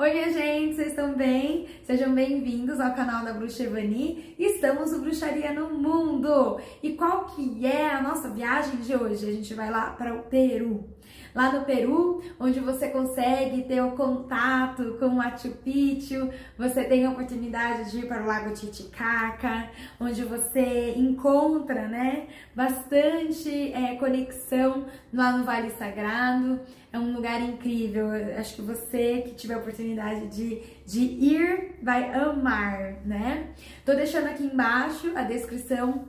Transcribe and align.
Oi, 0.00 0.14
minha 0.14 0.32
gente, 0.32 0.76
vocês 0.76 0.88
estão 0.88 1.12
bem? 1.12 1.66
Sejam 1.84 2.14
bem-vindos 2.14 2.80
ao 2.80 2.94
canal 2.94 3.22
da 3.22 3.34
Bruxa 3.34 3.64
Evani. 3.64 4.34
Estamos 4.38 4.92
no 4.92 5.00
Bruxaria 5.00 5.52
no 5.52 5.74
Mundo. 5.74 6.58
E 6.82 6.94
qual 6.94 7.26
que 7.26 7.66
é 7.66 7.90
a 7.90 8.00
nossa 8.00 8.30
viagem 8.30 8.76
de 8.76 8.96
hoje? 8.96 9.28
A 9.28 9.32
gente 9.32 9.52
vai 9.52 9.70
lá 9.70 9.90
para 9.90 10.14
o 10.14 10.22
Peru. 10.22 10.88
Lá 11.34 11.52
no 11.52 11.66
Peru, 11.66 12.22
onde 12.40 12.60
você 12.60 12.88
consegue 12.88 13.62
ter 13.64 13.82
o 13.82 13.90
contato 13.90 14.96
com 14.98 15.06
o 15.06 15.14
Machu 15.14 15.50
Picchu, 15.62 16.30
você 16.56 16.82
tem 16.84 17.04
a 17.04 17.10
oportunidade 17.10 17.90
de 17.90 17.98
ir 17.98 18.08
para 18.08 18.22
o 18.22 18.26
Lago 18.26 18.54
Titicaca, 18.54 19.68
onde 20.00 20.24
você 20.24 20.94
encontra, 20.96 21.86
né, 21.88 22.26
bastante 22.54 23.72
é, 23.72 23.96
conexão 23.96 24.86
lá 25.12 25.36
no 25.36 25.44
Vale 25.44 25.70
Sagrado. 25.70 26.60
É 26.92 26.98
um 26.98 27.14
lugar 27.14 27.40
incrível. 27.40 28.08
Acho 28.36 28.56
que 28.56 28.62
você 28.62 29.22
que 29.22 29.34
tiver 29.34 29.54
a 29.54 29.58
oportunidade 29.58 30.26
de, 30.28 30.62
de 30.84 31.00
ir 31.00 31.76
vai 31.82 32.12
amar, 32.12 32.94
né? 33.04 33.50
Tô 33.84 33.94
deixando 33.94 34.26
aqui 34.26 34.44
embaixo 34.44 35.12
a 35.14 35.22
descrição 35.22 36.08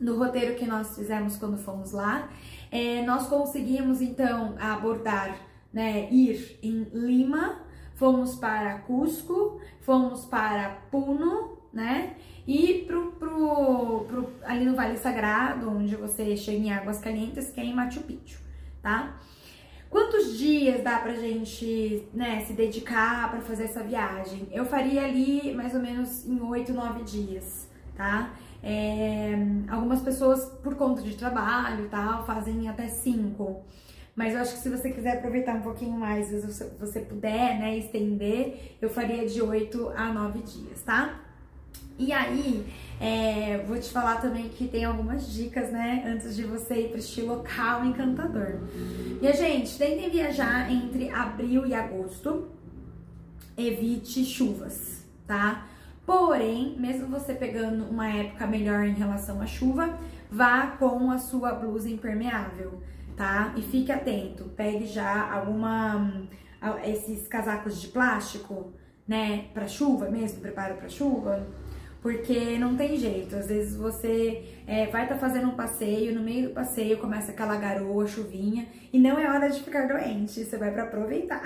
do 0.00 0.16
roteiro 0.16 0.56
que 0.56 0.66
nós 0.66 0.96
fizemos 0.96 1.36
quando 1.36 1.56
fomos 1.56 1.92
lá. 1.92 2.28
É, 2.70 3.02
nós 3.04 3.28
conseguimos 3.28 4.00
então 4.00 4.54
abordar, 4.58 5.36
né, 5.72 6.08
ir 6.10 6.58
em 6.62 6.84
Lima, 6.92 7.60
fomos 7.94 8.34
para 8.34 8.78
Cusco, 8.80 9.60
fomos 9.80 10.24
para 10.24 10.78
Puno, 10.90 11.58
né? 11.72 12.16
E 12.46 12.84
pro, 12.86 13.12
pro, 13.12 14.04
pro, 14.08 14.32
ali 14.42 14.64
no 14.64 14.74
Vale 14.74 14.96
Sagrado, 14.96 15.70
onde 15.70 15.94
você 15.96 16.36
chega 16.36 16.58
em 16.58 16.72
Águas 16.72 16.98
Calientes, 16.98 17.50
que 17.50 17.60
é 17.60 17.64
em 17.64 17.74
Machu 17.74 18.00
Picchu, 18.00 18.40
tá? 18.82 19.18
Quantos 19.90 20.36
dias 20.36 20.82
dá 20.82 20.98
pra 20.98 21.14
gente, 21.14 22.06
né, 22.12 22.44
se 22.46 22.52
dedicar 22.52 23.30
para 23.30 23.40
fazer 23.40 23.64
essa 23.64 23.82
viagem? 23.82 24.46
Eu 24.52 24.66
faria 24.66 25.04
ali 25.04 25.54
mais 25.54 25.74
ou 25.74 25.80
menos 25.80 26.26
em 26.26 26.40
8, 26.40 26.72
9 26.72 27.04
dias, 27.04 27.68
tá? 27.96 28.34
É, 28.62 29.34
algumas 29.68 30.02
pessoas, 30.02 30.44
por 30.62 30.74
conta 30.74 31.00
de 31.02 31.14
trabalho 31.16 31.86
e 31.86 31.88
tal, 31.88 32.26
fazem 32.26 32.68
até 32.68 32.86
5. 32.86 33.62
Mas 34.14 34.34
eu 34.34 34.40
acho 34.40 34.54
que 34.54 34.58
se 34.58 34.68
você 34.68 34.90
quiser 34.90 35.18
aproveitar 35.18 35.54
um 35.54 35.62
pouquinho 35.62 35.96
mais, 35.96 36.26
se 36.26 36.70
você 36.78 37.00
puder, 37.00 37.58
né, 37.58 37.78
estender, 37.78 38.76
eu 38.82 38.90
faria 38.90 39.26
de 39.26 39.40
8 39.40 39.92
a 39.96 40.12
9 40.12 40.40
dias, 40.40 40.82
tá? 40.82 41.20
E 41.98 42.12
aí, 42.12 42.66
é, 43.00 43.58
vou 43.66 43.78
te 43.78 43.90
falar 43.90 44.20
também 44.20 44.48
que 44.48 44.66
tem 44.66 44.84
algumas 44.84 45.32
dicas, 45.32 45.70
né, 45.70 46.02
antes 46.04 46.34
de 46.34 46.42
você 46.42 46.74
ir 46.74 46.88
para 46.88 46.98
este 46.98 47.22
local 47.22 47.84
encantador. 47.84 48.60
E 49.22 49.26
a 49.26 49.32
gente, 49.32 49.78
tentem 49.78 50.10
viajar 50.10 50.70
entre 50.70 51.08
abril 51.10 51.64
e 51.64 51.74
agosto, 51.74 52.48
evite 53.56 54.24
chuvas, 54.24 55.04
tá? 55.26 55.68
Porém, 56.04 56.74
mesmo 56.78 57.06
você 57.06 57.34
pegando 57.34 57.84
uma 57.84 58.08
época 58.08 58.46
melhor 58.46 58.84
em 58.84 58.94
relação 58.94 59.40
à 59.40 59.46
chuva, 59.46 59.96
vá 60.30 60.68
com 60.78 61.10
a 61.10 61.18
sua 61.18 61.52
blusa 61.52 61.88
impermeável, 61.88 62.82
tá? 63.16 63.52
E 63.56 63.62
fique 63.62 63.92
atento, 63.92 64.44
pegue 64.56 64.86
já 64.86 65.30
alguma 65.32 66.26
esses 66.84 67.28
casacos 67.28 67.80
de 67.80 67.86
plástico, 67.86 68.72
né, 69.06 69.44
para 69.54 69.68
chuva 69.68 70.10
mesmo, 70.10 70.40
preparo 70.40 70.74
para 70.74 70.88
chuva 70.88 71.46
porque 72.08 72.56
não 72.56 72.74
tem 72.74 72.96
jeito. 72.96 73.36
Às 73.36 73.48
vezes 73.48 73.76
você 73.76 74.42
é, 74.66 74.86
vai 74.86 75.02
estar 75.02 75.16
tá 75.16 75.20
fazendo 75.20 75.48
um 75.48 75.54
passeio, 75.54 76.14
no 76.14 76.22
meio 76.22 76.48
do 76.48 76.54
passeio 76.54 76.96
começa 76.96 77.32
aquela 77.32 77.54
garoa, 77.56 78.06
chuvinha, 78.06 78.66
e 78.90 78.98
não 78.98 79.18
é 79.18 79.28
hora 79.30 79.50
de 79.50 79.62
ficar 79.62 79.86
doente, 79.86 80.42
você 80.42 80.56
vai 80.56 80.70
para 80.70 80.84
aproveitar. 80.84 81.42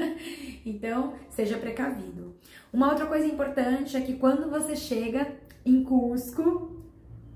então, 0.64 1.12
seja 1.28 1.58
precavido. 1.58 2.34
Uma 2.72 2.88
outra 2.88 3.04
coisa 3.04 3.26
importante 3.26 3.94
é 3.94 4.00
que 4.00 4.16
quando 4.16 4.48
você 4.48 4.74
chega 4.74 5.34
em 5.66 5.84
Cusco, 5.84 6.82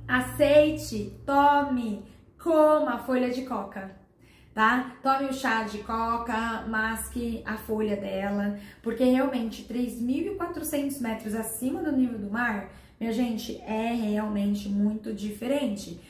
aceite, 0.08 1.20
tome, 1.26 2.02
coma 2.42 2.98
folha 3.00 3.28
de 3.28 3.42
coca 3.42 4.03
tá? 4.54 4.96
Tome 5.02 5.24
o 5.26 5.32
chá 5.32 5.64
de 5.64 5.78
coca, 5.78 6.62
masque 6.68 7.42
a 7.44 7.56
folha 7.56 7.96
dela, 7.96 8.58
porque 8.80 9.02
realmente 9.02 9.64
3.400 9.64 11.00
metros 11.00 11.34
acima 11.34 11.82
do 11.82 11.90
nível 11.90 12.18
do 12.18 12.30
mar, 12.30 12.70
minha 13.00 13.12
gente, 13.12 13.60
é 13.62 13.92
realmente 13.92 14.68
muito 14.68 15.12
diferente. 15.12 16.00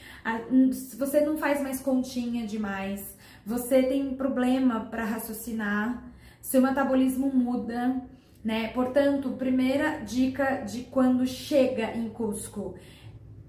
Se 0.73 0.97
você 0.97 1.23
não 1.23 1.39
faz 1.39 1.63
mais 1.63 1.81
continha 1.81 2.47
demais, 2.47 3.17
você 3.47 3.83
tem 3.83 4.15
problema 4.15 4.81
para 4.81 5.05
raciocinar, 5.05 6.05
seu 6.43 6.61
metabolismo 6.61 7.35
muda, 7.35 8.03
né? 8.45 8.69
Portanto, 8.69 9.31
primeira 9.31 10.01
dica 10.01 10.57
de 10.57 10.83
quando 10.83 11.27
chega 11.27 11.97
em 11.97 12.11
Cusco, 12.11 12.75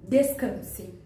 descanse 0.08 1.05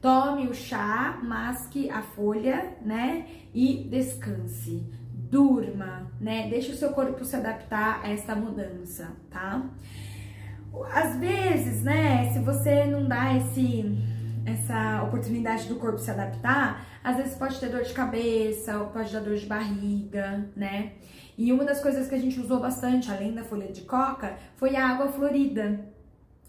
Tome 0.00 0.48
o 0.48 0.54
chá, 0.54 1.20
masque 1.22 1.90
a 1.90 2.00
folha, 2.00 2.76
né? 2.82 3.26
E 3.52 3.86
descanse. 3.90 4.82
Durma, 5.12 6.10
né? 6.18 6.48
Deixe 6.48 6.72
o 6.72 6.76
seu 6.76 6.90
corpo 6.90 7.24
se 7.24 7.36
adaptar 7.36 8.00
a 8.02 8.10
essa 8.10 8.34
mudança, 8.34 9.12
tá? 9.30 9.62
Às 10.92 11.16
vezes, 11.16 11.82
né, 11.82 12.32
se 12.32 12.38
você 12.38 12.86
não 12.86 13.06
dá 13.06 13.36
esse 13.36 13.84
essa 14.46 15.02
oportunidade 15.02 15.68
do 15.68 15.76
corpo 15.76 15.98
se 15.98 16.10
adaptar, 16.10 16.84
às 17.04 17.16
vezes 17.16 17.34
pode 17.34 17.60
ter 17.60 17.68
dor 17.68 17.82
de 17.82 17.92
cabeça, 17.92 18.78
ou 18.78 18.86
pode 18.86 19.12
dar 19.12 19.20
dor 19.20 19.36
de 19.36 19.46
barriga, 19.46 20.48
né? 20.56 20.92
E 21.36 21.52
uma 21.52 21.64
das 21.64 21.80
coisas 21.80 22.08
que 22.08 22.14
a 22.14 22.18
gente 22.18 22.40
usou 22.40 22.58
bastante, 22.58 23.10
além 23.10 23.34
da 23.34 23.44
folha 23.44 23.70
de 23.70 23.82
coca, 23.82 24.36
foi 24.56 24.76
a 24.76 24.88
água 24.88 25.08
florida, 25.08 25.80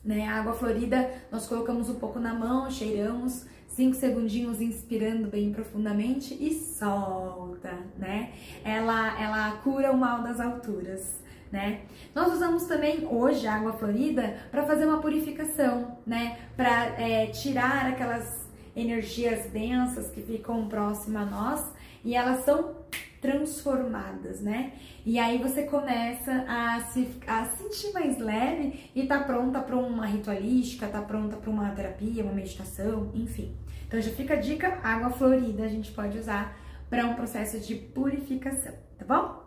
né? 0.04 0.28
A 0.28 0.40
água 0.40 0.54
florida, 0.54 1.10
nós 1.32 1.48
colocamos 1.48 1.90
um 1.90 1.96
pouco 1.96 2.20
na 2.20 2.34
mão, 2.34 2.70
cheiramos, 2.70 3.46
cinco 3.68 3.96
segundinhos 3.96 4.62
inspirando 4.62 5.28
bem 5.28 5.52
profundamente 5.52 6.36
e 6.40 6.54
solta, 6.54 7.74
né? 7.98 8.34
Ela, 8.64 9.22
ela 9.22 9.52
cura 9.64 9.92
o 9.92 9.98
mal 9.98 10.22
das 10.22 10.40
alturas. 10.40 11.22
Né? 11.52 11.82
Nós 12.16 12.32
usamos 12.32 12.64
também 12.64 13.06
hoje 13.06 13.46
a 13.46 13.56
água 13.56 13.74
florida 13.74 14.38
para 14.50 14.64
fazer 14.64 14.86
uma 14.86 15.02
purificação, 15.02 15.98
né? 16.08 16.38
Para 16.56 16.86
é, 16.98 17.28
tirar 17.28 17.88
aquelas 17.88 18.48
energias 18.74 19.48
densas 19.48 20.10
que 20.10 20.22
ficam 20.22 20.70
próximas 20.70 21.24
a 21.24 21.26
nós 21.26 21.74
e 22.06 22.16
elas 22.16 22.46
são 22.46 22.81
transformadas, 23.22 24.42
né? 24.42 24.74
E 25.06 25.20
aí 25.20 25.38
você 25.38 25.64
começa 25.64 26.44
a 26.48 26.82
se 26.86 27.08
a 27.28 27.46
sentir 27.46 27.94
mais 27.94 28.18
leve 28.18 28.90
e 28.96 29.06
tá 29.06 29.20
pronta 29.20 29.62
para 29.62 29.78
uma 29.78 30.08
ritualística, 30.08 30.88
tá 30.88 31.02
pronta 31.02 31.38
para 31.38 31.50
uma 31.50 31.70
terapia, 31.70 32.24
uma 32.24 32.34
meditação, 32.34 33.12
enfim. 33.14 33.56
Então 33.88 34.02
já 34.02 34.12
fica 34.12 34.34
a 34.34 34.38
dica, 34.38 34.80
água 34.84 35.12
florida 35.12 35.64
a 35.64 35.70
gente 35.70 35.92
pode 35.92 36.18
usar 36.18 36.58
para 36.90 37.06
um 37.06 37.14
processo 37.14 37.59
de 37.59 37.76
purificação, 37.76 38.74
tá 38.98 39.06
bom? 39.06 39.41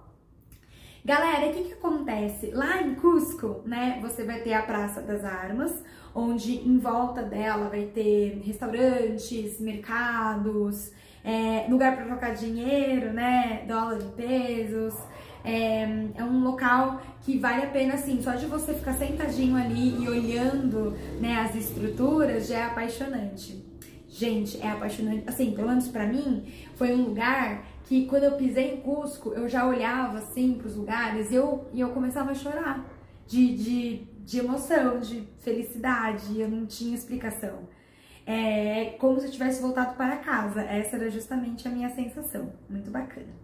Galera, 1.06 1.48
o 1.48 1.52
que, 1.52 1.64
que 1.64 1.72
acontece? 1.74 2.50
Lá 2.52 2.80
em 2.80 2.94
Cusco, 2.94 3.60
né, 3.66 3.98
você 4.00 4.24
vai 4.24 4.40
ter 4.40 4.54
a 4.54 4.62
Praça 4.62 5.02
das 5.02 5.22
Armas, 5.22 5.84
onde 6.14 6.66
em 6.66 6.78
volta 6.78 7.22
dela 7.22 7.68
vai 7.68 7.84
ter 7.86 8.40
restaurantes, 8.42 9.60
mercados, 9.60 10.92
é, 11.22 11.66
lugar 11.68 11.94
para 11.94 12.06
trocar 12.06 12.34
dinheiro, 12.34 13.12
né? 13.12 13.64
Dólar 13.68 13.98
em 14.00 14.10
pesos. 14.12 14.94
É, 15.44 15.82
é, 16.14 16.24
um 16.24 16.42
local 16.42 17.02
que 17.20 17.38
vale 17.38 17.64
a 17.64 17.70
pena, 17.70 17.94
assim, 17.94 18.22
só 18.22 18.32
de 18.32 18.46
você 18.46 18.72
ficar 18.72 18.94
sentadinho 18.94 19.56
ali 19.56 20.02
e 20.02 20.08
olhando 20.08 20.92
né, 21.20 21.36
as 21.40 21.54
estruturas 21.54 22.46
já 22.46 22.60
é 22.60 22.62
apaixonante. 22.64 23.63
Gente, 24.16 24.60
é 24.60 24.70
apaixonante. 24.70 25.24
Assim, 25.26 25.52
pelo 25.52 25.68
menos 25.68 25.88
pra 25.88 26.06
mim, 26.06 26.46
foi 26.76 26.94
um 26.94 27.02
lugar 27.06 27.66
que 27.84 28.06
quando 28.06 28.22
eu 28.22 28.32
pisei 28.32 28.74
em 28.74 28.80
Cusco, 28.80 29.32
eu 29.32 29.48
já 29.48 29.66
olhava 29.66 30.18
assim 30.18 30.54
pros 30.54 30.76
lugares 30.76 31.32
e 31.32 31.34
eu, 31.34 31.66
e 31.72 31.80
eu 31.80 31.90
começava 31.90 32.30
a 32.30 32.34
chorar 32.34 32.84
de, 33.26 33.56
de, 33.56 33.96
de 34.24 34.38
emoção, 34.38 35.00
de 35.00 35.28
felicidade. 35.40 36.40
Eu 36.40 36.48
não 36.48 36.64
tinha 36.64 36.94
explicação 36.94 37.68
é 38.26 38.96
como 38.98 39.20
se 39.20 39.26
eu 39.26 39.32
tivesse 39.32 39.60
voltado 39.60 39.96
para 39.96 40.16
casa. 40.16 40.62
Essa 40.62 40.96
era 40.96 41.10
justamente 41.10 41.66
a 41.68 41.70
minha 41.70 41.90
sensação. 41.90 42.52
Muito 42.68 42.90
bacana. 42.90 43.43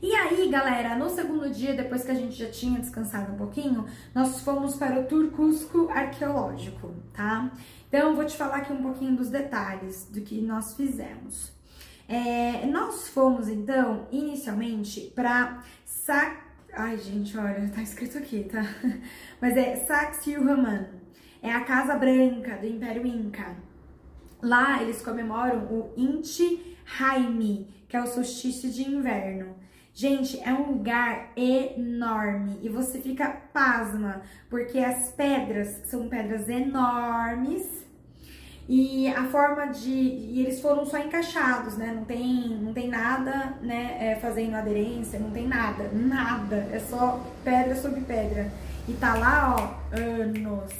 E 0.00 0.14
aí, 0.14 0.48
galera, 0.48 0.94
no 0.94 1.10
segundo 1.10 1.50
dia, 1.50 1.74
depois 1.74 2.04
que 2.04 2.12
a 2.12 2.14
gente 2.14 2.36
já 2.36 2.48
tinha 2.48 2.78
descansado 2.78 3.32
um 3.32 3.36
pouquinho, 3.36 3.84
nós 4.14 4.40
fomos 4.42 4.76
para 4.76 5.00
o 5.00 5.04
Turcusco 5.06 5.88
Arqueológico, 5.90 6.94
tá? 7.12 7.50
Então, 7.88 8.10
eu 8.10 8.14
vou 8.14 8.24
te 8.24 8.36
falar 8.36 8.58
aqui 8.58 8.72
um 8.72 8.80
pouquinho 8.80 9.16
dos 9.16 9.28
detalhes 9.28 10.08
do 10.12 10.20
que 10.20 10.40
nós 10.40 10.74
fizemos. 10.74 11.52
É, 12.08 12.64
nós 12.66 13.08
fomos, 13.08 13.48
então, 13.48 14.06
inicialmente 14.12 15.12
para 15.16 15.64
Sac... 15.84 16.46
Ai, 16.72 16.96
gente, 16.98 17.36
olha, 17.36 17.68
tá 17.74 17.82
escrito 17.82 18.18
aqui, 18.18 18.44
tá? 18.44 18.62
Mas 19.42 19.56
é 19.56 19.74
Sacsayhuaman, 19.74 20.90
é 21.42 21.52
a 21.52 21.64
Casa 21.64 21.96
Branca 21.96 22.56
do 22.56 22.66
Império 22.66 23.04
Inca. 23.04 23.56
Lá 24.40 24.80
eles 24.80 25.02
comemoram 25.02 25.64
o 25.64 25.92
Inti 25.96 26.76
Raimi, 26.84 27.66
que 27.88 27.96
é 27.96 28.02
o 28.02 28.06
solstício 28.06 28.70
de 28.70 28.88
inverno. 28.88 29.56
Gente, 29.98 30.40
é 30.44 30.52
um 30.52 30.74
lugar 30.74 31.32
enorme 31.36 32.56
e 32.62 32.68
você 32.68 33.00
fica 33.00 33.30
pasma, 33.52 34.22
porque 34.48 34.78
as 34.78 35.10
pedras 35.10 35.82
são 35.86 36.08
pedras 36.08 36.48
enormes 36.48 37.66
e 38.68 39.08
a 39.08 39.24
forma 39.24 39.66
de. 39.66 39.90
E 39.90 40.40
eles 40.42 40.60
foram 40.60 40.86
só 40.86 40.98
encaixados, 40.98 41.76
né? 41.76 41.92
Não 41.92 42.04
tem, 42.04 42.48
não 42.62 42.72
tem 42.72 42.86
nada, 42.86 43.58
né? 43.60 43.96
É, 43.98 44.14
fazendo 44.14 44.54
aderência, 44.54 45.18
não 45.18 45.32
tem 45.32 45.48
nada, 45.48 45.90
nada. 45.92 46.68
É 46.70 46.78
só 46.78 47.20
pedra 47.42 47.74
sobre 47.74 48.02
pedra. 48.02 48.52
E 48.86 48.92
tá 48.92 49.16
lá, 49.16 49.56
ó, 49.58 49.96
anos, 49.98 50.74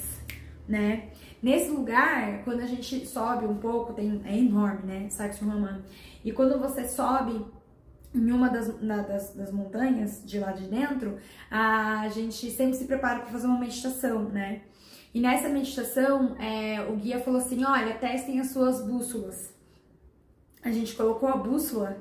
né? 0.65 1.09
Nesse 1.43 1.69
lugar, 1.71 2.41
quando 2.45 2.61
a 2.61 2.67
gente 2.67 3.05
sobe 3.05 3.45
um 3.45 3.57
pouco, 3.57 3.91
tem, 3.91 4.21
é 4.23 4.37
enorme, 4.37 4.83
né? 4.85 5.09
Saxo 5.09 5.43
Romano. 5.43 5.83
E 6.23 6.31
quando 6.31 6.57
você 6.57 6.87
sobe 6.87 7.58
em 8.13 8.31
uma 8.31 8.49
das, 8.49 8.81
na, 8.81 9.01
das, 9.01 9.33
das, 9.35 9.51
montanhas 9.51 10.23
de 10.25 10.39
lá 10.39 10.51
de 10.51 10.67
dentro, 10.67 11.17
a 11.49 12.07
gente 12.09 12.49
sempre 12.51 12.75
se 12.75 12.85
prepara 12.85 13.19
para 13.19 13.31
fazer 13.31 13.47
uma 13.47 13.59
meditação, 13.59 14.23
né? 14.23 14.61
E 15.13 15.19
nessa 15.19 15.49
meditação, 15.49 16.35
é, 16.39 16.81
o 16.81 16.95
guia 16.95 17.19
falou 17.19 17.39
assim: 17.39 17.63
olha, 17.63 17.93
testem 17.95 18.39
as 18.39 18.51
suas 18.51 18.81
bússolas. 18.81 19.53
A 20.63 20.71
gente 20.71 20.95
colocou 20.95 21.29
a 21.29 21.37
bússola 21.37 21.97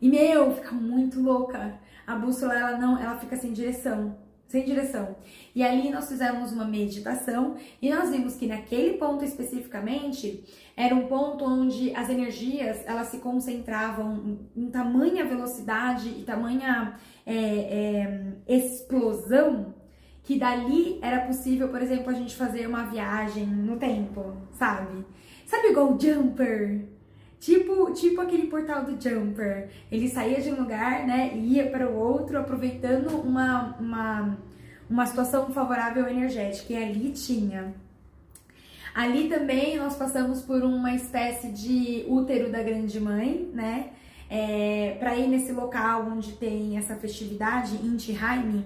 e, 0.00 0.08
meu, 0.08 0.54
fica 0.54 0.72
muito 0.72 1.20
louca. 1.20 1.78
A 2.06 2.14
bússola, 2.14 2.54
ela 2.54 2.78
não, 2.78 2.98
ela 2.98 3.18
fica 3.18 3.36
sem 3.36 3.52
direção, 3.52 4.16
sem 4.48 4.64
direção. 4.64 5.16
E 5.54 5.62
ali 5.62 5.90
nós 5.90 6.08
fizemos 6.08 6.52
uma 6.52 6.64
meditação 6.64 7.56
e 7.80 7.90
nós 7.90 8.10
vimos 8.10 8.36
que 8.36 8.46
naquele 8.46 8.96
ponto 8.96 9.24
especificamente 9.24 10.44
era 10.76 10.94
um 10.94 11.06
ponto 11.06 11.44
onde 11.44 11.94
as 11.94 12.08
energias 12.08 12.82
elas 12.86 13.08
se 13.08 13.18
concentravam 13.18 14.38
em, 14.56 14.70
tamanha 14.70 15.24
velocidade 15.24 16.08
e 16.08 16.22
tamanha 16.22 16.96
é, 17.24 17.34
é, 17.34 18.32
explosão 18.46 19.74
que 20.22 20.38
dali 20.38 20.98
era 21.00 21.20
possível, 21.24 21.68
por 21.68 21.80
exemplo, 21.80 22.10
a 22.10 22.14
gente 22.14 22.34
fazer 22.34 22.66
uma 22.66 22.82
viagem 22.84 23.46
no 23.46 23.76
tempo, 23.76 24.36
sabe? 24.52 25.04
Sabe 25.46 25.68
igual 25.68 25.96
Jumper? 25.98 26.95
Tipo, 27.40 27.92
tipo 27.92 28.20
aquele 28.20 28.46
portal 28.46 28.84
do 28.84 29.00
Jumper. 29.00 29.68
Ele 29.90 30.08
saía 30.08 30.40
de 30.40 30.50
um 30.50 30.60
lugar, 30.60 31.06
né, 31.06 31.32
e 31.34 31.54
ia 31.54 31.70
para 31.70 31.88
o 31.88 31.96
outro, 31.96 32.38
aproveitando 32.38 33.08
uma, 33.20 33.76
uma, 33.78 34.38
uma 34.88 35.06
situação 35.06 35.46
favorável 35.50 36.08
energética. 36.08 36.72
E 36.72 36.76
ali 36.76 37.10
tinha. 37.10 37.74
Ali 38.94 39.28
também 39.28 39.76
nós 39.76 39.94
passamos 39.94 40.40
por 40.40 40.62
uma 40.62 40.94
espécie 40.94 41.48
de 41.48 42.04
útero 42.08 42.50
da 42.50 42.62
Grande 42.62 42.98
Mãe, 42.98 43.50
né? 43.52 43.90
É, 44.28 44.96
para 44.98 45.14
ir 45.14 45.28
nesse 45.28 45.52
local 45.52 46.08
onde 46.10 46.32
tem 46.32 46.76
essa 46.76 46.96
festividade, 46.96 47.76
Inti 47.76 48.10
Raimi 48.10 48.64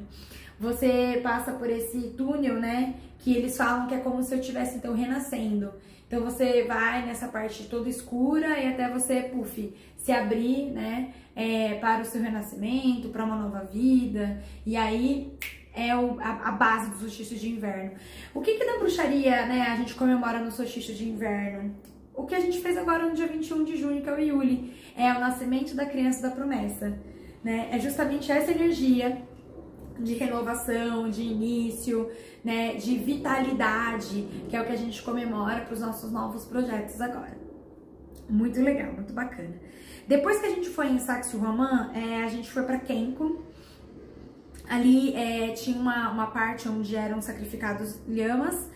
você 0.60 1.18
passa 1.22 1.52
por 1.52 1.70
esse 1.70 1.98
túnel, 2.10 2.56
né? 2.60 2.94
Que 3.18 3.34
eles 3.34 3.56
falam 3.56 3.88
que 3.88 3.94
é 3.94 3.98
como 3.98 4.22
se 4.22 4.34
eu 4.34 4.40
estivesse 4.40 4.76
então 4.76 4.94
renascendo. 4.94 5.72
Então 6.10 6.24
você 6.24 6.64
vai 6.64 7.06
nessa 7.06 7.28
parte 7.28 7.68
toda 7.68 7.88
escura 7.88 8.58
e 8.58 8.66
até 8.66 8.88
você, 8.88 9.22
puf, 9.32 9.72
se 9.96 10.10
abrir, 10.10 10.72
né? 10.72 11.14
É, 11.36 11.74
para 11.74 12.02
o 12.02 12.04
seu 12.04 12.20
renascimento, 12.20 13.10
para 13.10 13.24
uma 13.24 13.36
nova 13.36 13.60
vida. 13.60 14.42
E 14.66 14.76
aí 14.76 15.32
é 15.72 15.94
o, 15.94 16.18
a, 16.18 16.48
a, 16.48 16.50
base 16.50 16.90
do 16.90 16.96
solstício 16.96 17.38
de 17.38 17.50
inverno. 17.50 17.92
O 18.34 18.40
que 18.40 18.54
que 18.54 18.64
na 18.64 18.78
bruxaria, 18.78 19.46
né, 19.46 19.68
a 19.68 19.76
gente 19.76 19.94
comemora 19.94 20.40
no 20.40 20.50
solstício 20.50 20.92
de 20.92 21.08
inverno? 21.08 21.76
O 22.12 22.26
que 22.26 22.34
a 22.34 22.40
gente 22.40 22.58
fez 22.60 22.76
agora 22.76 23.06
no 23.06 23.14
dia 23.14 23.28
21 23.28 23.62
de 23.62 23.76
junho, 23.76 24.02
que 24.02 24.08
é 24.08 24.12
o 24.12 24.18
Yuli, 24.18 24.74
é 24.96 25.12
o 25.12 25.20
nascimento 25.20 25.76
da 25.76 25.86
criança 25.86 26.22
da 26.22 26.34
promessa, 26.34 26.98
né? 27.44 27.68
É 27.70 27.78
justamente 27.78 28.32
essa 28.32 28.50
energia 28.50 29.22
de 30.02 30.14
renovação, 30.14 31.08
de 31.10 31.22
início, 31.22 32.10
né, 32.44 32.74
de 32.74 32.96
vitalidade, 32.98 34.26
que 34.48 34.56
é 34.56 34.60
o 34.60 34.64
que 34.64 34.72
a 34.72 34.76
gente 34.76 35.02
comemora 35.02 35.62
para 35.62 35.74
os 35.74 35.80
nossos 35.80 36.10
novos 36.10 36.44
projetos 36.44 37.00
agora. 37.00 37.38
Muito 38.28 38.60
legal, 38.60 38.92
muito 38.92 39.12
bacana. 39.12 39.54
Depois 40.06 40.40
que 40.40 40.46
a 40.46 40.50
gente 40.50 40.68
foi 40.68 40.88
em 40.88 40.98
Saxo 40.98 41.38
Roman, 41.38 41.90
é, 41.94 42.24
a 42.24 42.28
gente 42.28 42.50
foi 42.50 42.62
para 42.62 42.78
Kenko. 42.78 43.44
Ali 44.68 45.14
é, 45.14 45.52
tinha 45.52 45.76
uma, 45.76 46.10
uma 46.10 46.26
parte 46.28 46.68
onde 46.68 46.94
eram 46.94 47.20
sacrificados 47.20 47.98
lhamas 48.06 48.70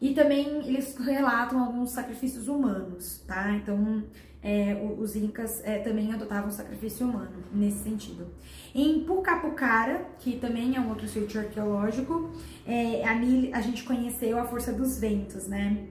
e 0.00 0.12
também 0.12 0.68
eles 0.68 0.96
relatam 0.96 1.62
alguns 1.62 1.90
sacrifícios 1.90 2.48
humanos, 2.48 3.24
tá? 3.26 3.52
Então 3.52 4.04
é, 4.46 4.80
os 4.96 5.16
incas 5.16 5.60
é, 5.64 5.78
também 5.78 6.12
adotavam 6.12 6.52
sacrifício 6.52 7.04
humano 7.04 7.42
nesse 7.52 7.78
sentido. 7.78 8.28
Em 8.72 9.00
Pucapucara, 9.00 10.06
que 10.20 10.36
também 10.36 10.76
é 10.76 10.80
um 10.80 10.88
outro 10.88 11.08
sítio 11.08 11.40
arqueológico, 11.40 12.30
é, 12.64 13.04
ali 13.04 13.52
a 13.52 13.60
gente 13.60 13.82
conheceu 13.82 14.38
a 14.38 14.44
força 14.44 14.72
dos 14.72 15.00
ventos, 15.00 15.48
né? 15.48 15.88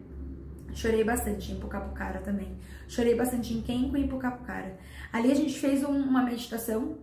Chorei 0.74 1.04
bastante 1.04 1.52
em 1.52 1.60
Pucapucara 1.60 2.22
também. 2.22 2.56
Chorei 2.88 3.14
bastante 3.16 3.54
em 3.54 3.62
Kenko 3.62 3.98
e 3.98 4.04
em 4.04 4.08
Pucapucara. 4.08 4.78
Ali 5.12 5.34
a 5.34 5.36
gente 5.36 5.60
fez 5.60 5.84
um, 5.84 5.92
uma 5.92 6.24
meditação 6.24 6.98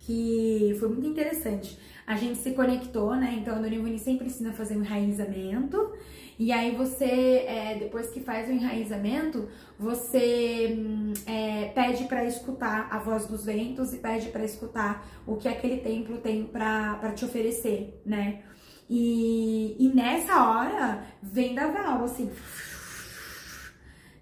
que 0.00 0.76
foi 0.78 0.88
muito 0.88 1.06
interessante. 1.06 1.78
A 2.06 2.16
gente 2.16 2.38
se 2.38 2.52
conectou, 2.52 3.14
né? 3.14 3.36
Então 3.40 3.54
a 3.54 3.58
Dorivani 3.58 3.98
sempre 3.98 4.26
ensina 4.26 4.50
a 4.50 4.52
fazer 4.52 4.76
um 4.76 4.82
enraizamento. 4.82 5.92
E 6.38 6.52
aí 6.52 6.74
você, 6.74 7.04
é, 7.04 7.76
depois 7.78 8.10
que 8.10 8.20
faz 8.20 8.48
o 8.48 8.52
enraizamento, 8.52 9.48
você 9.78 10.76
hum, 10.78 11.12
é, 11.26 11.66
pede 11.74 12.04
para 12.04 12.24
escutar 12.24 12.88
a 12.90 12.98
voz 12.98 13.26
dos 13.26 13.44
ventos 13.44 13.92
e 13.92 13.98
pede 13.98 14.28
para 14.28 14.44
escutar 14.44 15.06
o 15.26 15.36
que 15.36 15.48
aquele 15.48 15.78
templo 15.78 16.18
tem 16.18 16.44
para 16.44 17.12
te 17.14 17.24
oferecer, 17.24 18.00
né? 18.06 18.42
E, 18.88 19.76
e 19.78 19.88
nessa 19.94 20.48
hora 20.48 21.04
vem 21.22 21.54
da 21.54 21.66
Val, 21.66 22.04
assim, 22.04 22.30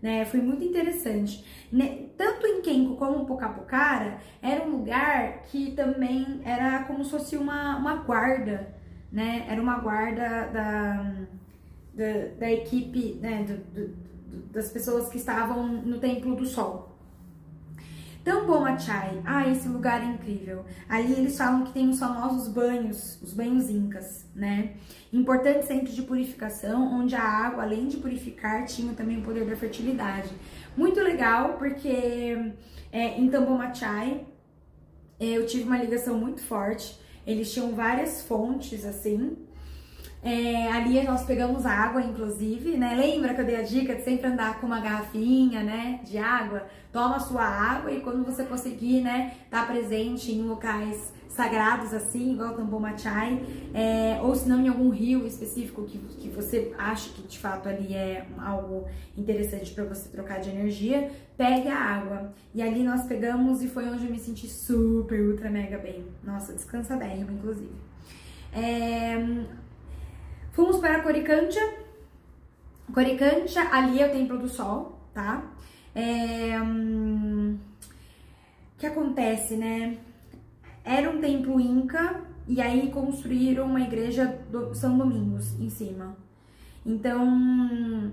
né? 0.02 0.24
Foi 0.24 0.40
muito 0.40 0.64
interessante. 0.64 1.44
Tanto 2.16 2.46
em 2.46 2.62
Kenko 2.62 2.96
como 2.96 3.22
em 3.22 3.26
Pocapocara, 3.26 4.18
era 4.42 4.64
um 4.64 4.70
lugar 4.70 5.42
que 5.42 5.72
também 5.72 6.40
era 6.44 6.84
como 6.84 7.04
se 7.04 7.10
fosse 7.10 7.36
uma, 7.36 7.76
uma 7.76 7.96
guarda, 7.96 8.74
né? 9.10 9.46
Era 9.48 9.60
uma 9.60 9.78
guarda 9.78 10.46
da 10.52 11.26
da, 11.96 12.28
da 12.38 12.52
equipe, 12.52 13.14
né, 13.20 13.42
do, 13.44 13.56
do, 13.72 13.96
das 14.52 14.70
pessoas 14.70 15.08
que 15.08 15.16
estavam 15.16 15.66
no 15.66 15.98
Templo 15.98 16.36
do 16.36 16.44
Sol. 16.44 16.95
Tambomachai, 18.26 19.22
ah, 19.24 19.48
esse 19.48 19.68
lugar 19.68 20.02
é 20.02 20.06
incrível. 20.06 20.64
Ali 20.88 21.12
eles 21.12 21.38
falam 21.38 21.62
que 21.62 21.72
tem 21.72 21.88
os 21.88 22.00
famosos 22.00 22.48
banhos, 22.48 23.22
os 23.22 23.32
banhos 23.32 23.70
incas, 23.70 24.28
né? 24.34 24.72
Importante 25.12 25.64
centro 25.64 25.92
de 25.92 26.02
purificação, 26.02 26.92
onde 26.92 27.14
a 27.14 27.22
água, 27.22 27.62
além 27.62 27.86
de 27.86 27.98
purificar, 27.98 28.64
tinha 28.64 28.92
também 28.94 29.18
o 29.18 29.22
poder 29.22 29.46
da 29.46 29.54
fertilidade. 29.54 30.30
Muito 30.76 31.00
legal, 31.00 31.52
porque 31.56 32.52
é, 32.90 33.16
em 33.16 33.28
Tambomachai 33.30 34.26
é, 35.20 35.26
eu 35.26 35.46
tive 35.46 35.62
uma 35.62 35.78
ligação 35.78 36.18
muito 36.18 36.42
forte. 36.42 37.00
Eles 37.24 37.54
tinham 37.54 37.76
várias 37.76 38.22
fontes, 38.22 38.84
assim, 38.84 39.36
é, 40.26 40.72
ali 40.72 41.00
nós 41.04 41.24
pegamos 41.24 41.64
água, 41.64 42.02
inclusive, 42.02 42.76
né? 42.76 42.96
Lembra 42.96 43.32
que 43.32 43.42
eu 43.42 43.44
dei 43.44 43.60
a 43.60 43.62
dica 43.62 43.94
de 43.94 44.02
sempre 44.02 44.26
andar 44.26 44.60
com 44.60 44.66
uma 44.66 44.80
garrafinha, 44.80 45.62
né? 45.62 46.00
De 46.02 46.18
água? 46.18 46.66
Toma 46.92 47.14
a 47.14 47.20
sua 47.20 47.44
água 47.44 47.92
e 47.92 48.00
quando 48.00 48.24
você 48.24 48.42
conseguir, 48.42 49.02
né? 49.02 49.36
Tá 49.48 49.64
presente 49.64 50.32
em 50.32 50.42
locais 50.42 51.14
sagrados 51.28 51.94
assim, 51.94 52.32
igual 52.32 52.54
Tambor 52.54 52.80
Machai, 52.80 53.40
é, 53.72 54.18
ou 54.20 54.34
se 54.34 54.48
não 54.48 54.60
em 54.60 54.68
algum 54.68 54.88
rio 54.88 55.24
específico 55.28 55.84
que, 55.84 55.98
que 55.98 56.28
você 56.28 56.74
acha 56.76 57.10
que 57.10 57.22
de 57.22 57.38
fato 57.38 57.68
ali 57.68 57.94
é 57.94 58.26
algo 58.38 58.88
interessante 59.16 59.72
para 59.74 59.84
você 59.84 60.08
trocar 60.08 60.40
de 60.40 60.50
energia, 60.50 61.08
pegue 61.36 61.68
a 61.68 61.78
água. 61.78 62.34
E 62.52 62.60
ali 62.60 62.82
nós 62.82 63.04
pegamos 63.04 63.62
e 63.62 63.68
foi 63.68 63.86
onde 63.88 64.06
eu 64.06 64.10
me 64.10 64.18
senti 64.18 64.48
super, 64.48 65.20
ultra, 65.20 65.48
mega 65.48 65.78
bem. 65.78 66.04
Nossa, 66.24 66.52
descansadérrimo, 66.52 67.30
inclusive. 67.30 67.70
É, 68.52 69.22
Fomos 70.56 70.78
para 70.78 71.02
Coricantia. 71.02 71.84
Coricantia, 72.94 73.68
ali 73.70 74.00
é 74.00 74.06
o 74.06 74.10
Templo 74.10 74.38
do 74.38 74.48
Sol, 74.48 74.98
tá? 75.12 75.52
É, 75.94 76.58
hum, 76.62 77.58
que 78.78 78.86
acontece, 78.86 79.54
né? 79.54 79.98
Era 80.82 81.10
um 81.10 81.20
templo 81.20 81.60
inca 81.60 82.22
e 82.48 82.62
aí 82.62 82.90
construíram 82.90 83.66
uma 83.66 83.82
igreja 83.82 84.24
do 84.50 84.74
São 84.74 84.96
Domingos 84.96 85.60
em 85.60 85.68
cima. 85.68 86.16
Então, 86.86 88.10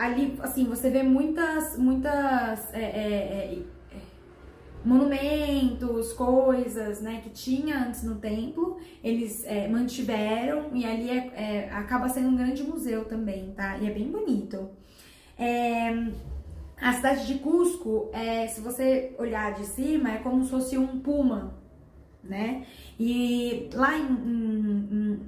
ali, 0.00 0.36
assim, 0.42 0.64
você 0.64 0.90
vê 0.90 1.04
muitas, 1.04 1.78
muitas 1.78 2.74
é, 2.74 2.82
é, 2.82 3.54
é 3.54 3.62
monumentos, 4.84 6.12
coisas, 6.12 7.00
né, 7.00 7.20
que 7.22 7.30
tinha 7.30 7.86
antes 7.86 8.02
no 8.02 8.16
templo, 8.16 8.78
eles 9.02 9.44
é, 9.44 9.68
mantiveram 9.68 10.70
e 10.72 10.84
ali 10.84 11.10
é, 11.10 11.32
é, 11.34 11.70
acaba 11.72 12.08
sendo 12.08 12.28
um 12.28 12.36
grande 12.36 12.62
museu 12.62 13.04
também, 13.04 13.52
tá? 13.52 13.78
E 13.78 13.86
é 13.86 13.90
bem 13.92 14.10
bonito. 14.10 14.70
É, 15.38 15.90
A 16.80 16.92
cidade 16.94 17.26
de 17.26 17.38
Cusco, 17.40 18.10
é, 18.12 18.46
se 18.48 18.60
você 18.60 19.14
olhar 19.18 19.52
de 19.54 19.66
cima, 19.66 20.12
é 20.12 20.18
como 20.18 20.42
se 20.44 20.50
fosse 20.50 20.78
um 20.78 21.00
puma, 21.00 21.54
né? 22.24 22.66
E 22.98 23.68
lá 23.74 23.96
em, 23.98 24.02
em, 24.04 25.20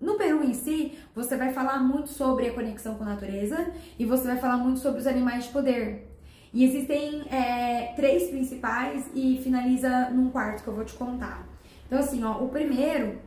no 0.00 0.16
Peru 0.16 0.42
em 0.44 0.52
si, 0.54 0.98
você 1.14 1.36
vai 1.36 1.52
falar 1.52 1.78
muito 1.80 2.08
sobre 2.10 2.48
a 2.48 2.54
conexão 2.54 2.96
com 2.96 3.04
a 3.04 3.06
natureza 3.06 3.72
e 3.98 4.04
você 4.04 4.26
vai 4.26 4.36
falar 4.38 4.56
muito 4.58 4.80
sobre 4.80 5.00
os 5.00 5.06
animais 5.06 5.44
de 5.44 5.50
poder. 5.50 6.08
E 6.52 6.64
existem 6.64 7.22
é, 7.30 7.92
três 7.96 8.30
principais 8.30 9.10
e 9.14 9.40
finaliza 9.42 10.10
num 10.10 10.30
quarto 10.30 10.62
que 10.62 10.68
eu 10.68 10.74
vou 10.74 10.84
te 10.84 10.94
contar. 10.94 11.46
Então, 11.86 11.98
assim, 11.98 12.22
ó, 12.24 12.42
o 12.42 12.48
primeiro 12.48 13.18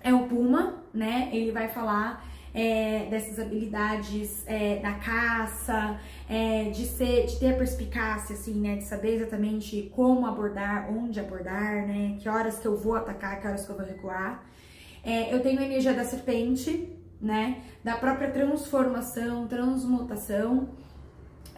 é 0.00 0.12
o 0.14 0.26
Puma, 0.26 0.82
né? 0.92 1.28
Ele 1.32 1.52
vai 1.52 1.68
falar 1.68 2.24
é, 2.54 3.06
dessas 3.10 3.38
habilidades 3.38 4.44
é, 4.46 4.76
da 4.76 4.94
caça, 4.94 5.98
é, 6.28 6.70
de 6.70 6.84
ser, 6.84 7.26
de 7.26 7.38
ter 7.38 7.56
perspicácia, 7.56 8.34
assim, 8.34 8.60
né, 8.60 8.76
de 8.76 8.84
saber 8.84 9.16
exatamente 9.16 9.90
como 9.94 10.26
abordar, 10.26 10.90
onde 10.90 11.20
abordar, 11.20 11.86
né, 11.86 12.16
que 12.20 12.28
horas 12.28 12.58
que 12.58 12.66
eu 12.66 12.76
vou 12.76 12.96
atacar, 12.96 13.40
que 13.40 13.46
horas 13.46 13.64
que 13.64 13.70
eu 13.70 13.76
vou 13.76 13.86
recuar. 13.86 14.44
É, 15.04 15.32
eu 15.34 15.40
tenho 15.40 15.60
a 15.60 15.64
energia 15.64 15.94
da 15.94 16.04
serpente, 16.04 16.96
né, 17.20 17.62
da 17.84 17.96
própria 17.96 18.30
transformação, 18.30 19.46
transmutação. 19.46 20.70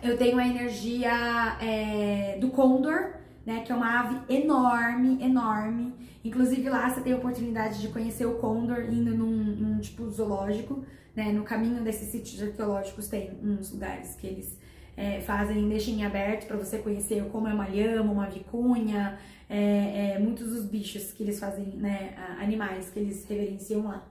Eu 0.02 0.18
tenho 0.18 0.36
a 0.38 0.46
energia 0.46 1.56
é, 1.60 2.36
do 2.40 2.48
condor, 2.48 3.12
né, 3.46 3.62
que 3.64 3.70
é 3.70 3.74
uma 3.74 4.00
ave 4.00 4.34
enorme, 4.34 5.22
enorme. 5.22 5.94
Inclusive 6.24 6.68
lá 6.68 6.90
você 6.90 7.00
tem 7.00 7.12
a 7.12 7.16
oportunidade 7.16 7.80
de 7.80 7.88
conhecer 7.88 8.26
o 8.26 8.34
condor 8.34 8.80
indo 8.80 9.16
num, 9.16 9.30
num 9.30 9.78
tipo 9.78 10.08
zoológico, 10.10 10.84
né? 11.14 11.32
No 11.32 11.42
caminho 11.44 11.82
desses 11.82 12.08
sítios 12.08 12.42
arqueológicos 12.42 13.08
tem 13.08 13.32
uns 13.42 13.72
lugares 13.72 14.14
que 14.16 14.26
eles 14.26 14.58
é, 14.96 15.20
fazem, 15.20 15.68
deixam 15.68 15.94
em 15.94 16.04
aberto 16.04 16.46
para 16.46 16.56
você 16.56 16.78
conhecer 16.78 17.24
como 17.30 17.48
é 17.48 17.54
uma 17.54 17.68
lhama, 17.68 18.12
uma 18.12 18.26
vicunha, 18.26 19.18
é, 19.48 20.14
é, 20.14 20.18
muitos 20.18 20.48
dos 20.48 20.64
bichos 20.64 21.12
que 21.12 21.22
eles 21.22 21.38
fazem, 21.38 21.64
né? 21.76 22.14
Animais 22.40 22.90
que 22.90 22.98
eles 22.98 23.24
reverenciam 23.28 23.84
lá. 23.84 24.06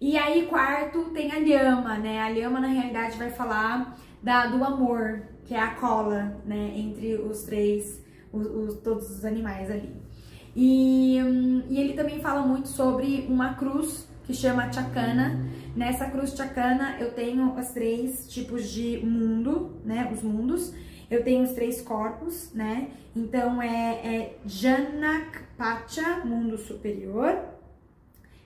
E 0.00 0.16
aí, 0.16 0.46
quarto, 0.46 1.10
tem 1.10 1.30
a 1.30 1.38
lhama, 1.38 1.98
né? 1.98 2.20
A 2.20 2.30
lhama, 2.30 2.58
na 2.60 2.68
realidade, 2.68 3.16
vai 3.16 3.30
falar 3.30 3.98
da, 4.22 4.46
do 4.46 4.62
amor, 4.62 5.22
que 5.44 5.54
é 5.54 5.60
a 5.60 5.74
cola, 5.74 6.40
né? 6.44 6.72
Entre 6.76 7.14
os 7.16 7.42
três 7.42 8.00
os, 8.32 8.46
os, 8.46 8.80
todos 8.80 9.10
os 9.10 9.24
animais 9.24 9.70
ali. 9.70 9.94
E, 10.54 11.16
e 11.68 11.78
ele 11.78 11.94
também 11.94 12.20
fala 12.20 12.42
muito 12.42 12.68
sobre 12.68 13.26
uma 13.28 13.54
cruz 13.54 14.08
que 14.24 14.34
chama 14.34 14.70
Chacana. 14.72 15.48
Nessa 15.74 16.06
cruz 16.10 16.34
Chacana 16.36 16.96
eu 16.98 17.12
tenho 17.12 17.58
os 17.58 17.68
três 17.68 18.28
tipos 18.28 18.68
de 18.68 18.98
mundo, 18.98 19.80
né? 19.84 20.10
Os 20.12 20.22
mundos. 20.22 20.72
Eu 21.10 21.24
tenho 21.24 21.42
os 21.42 21.52
três 21.52 21.82
corpos, 21.82 22.52
né? 22.54 22.90
Então 23.16 23.60
é, 23.60 24.00
é 24.04 24.38
mundo 26.24 26.56
superior. 26.58 27.36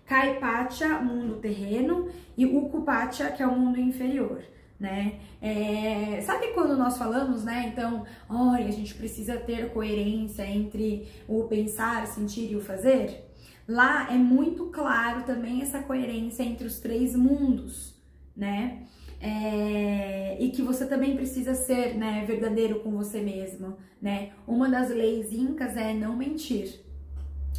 Kai 0.07 0.38
Pacha, 0.38 1.00
mundo 1.00 1.37
terreno. 1.37 2.09
E 2.37 2.47
Ukupacha, 2.47 3.31
que 3.31 3.43
é 3.43 3.47
o 3.47 3.59
mundo 3.59 3.78
inferior 3.78 4.43
né? 4.85 5.14
É, 5.41 6.21
sabe 6.21 6.49
quando 6.49 6.76
nós 6.76 6.99
falamos, 6.99 7.43
né? 7.43 7.71
Então, 7.73 8.05
olha, 8.29 8.67
a 8.67 8.71
gente 8.71 8.95
precisa 8.95 9.38
ter 9.38 9.73
coerência 9.73 10.47
entre 10.47 11.09
o 11.26 11.45
pensar, 11.45 12.07
sentir 12.07 12.53
e 12.53 12.57
o 12.57 12.61
fazer. 12.61 13.31
Lá 13.67 14.12
é 14.12 14.17
muito 14.17 14.67
claro 14.67 15.23
também 15.23 15.62
essa 15.62 15.83
coerência 15.83 16.43
entre 16.43 16.67
os 16.67 16.81
três 16.81 17.17
mundos, 17.17 17.95
né? 18.37 18.83
É, 19.21 20.37
e 20.38 20.50
que 20.50 20.61
você 20.61 20.87
também 20.87 21.17
precisa 21.17 21.55
ser 21.55 21.95
né, 21.95 22.25
verdadeiro 22.26 22.81
com 22.81 22.91
você 22.91 23.23
mesmo, 23.23 23.79
né? 24.03 24.33
Uma 24.47 24.69
das 24.69 24.91
leis 24.91 25.33
incas 25.33 25.79
é 25.79 25.95
não 25.95 26.14
mentir. 26.14 26.85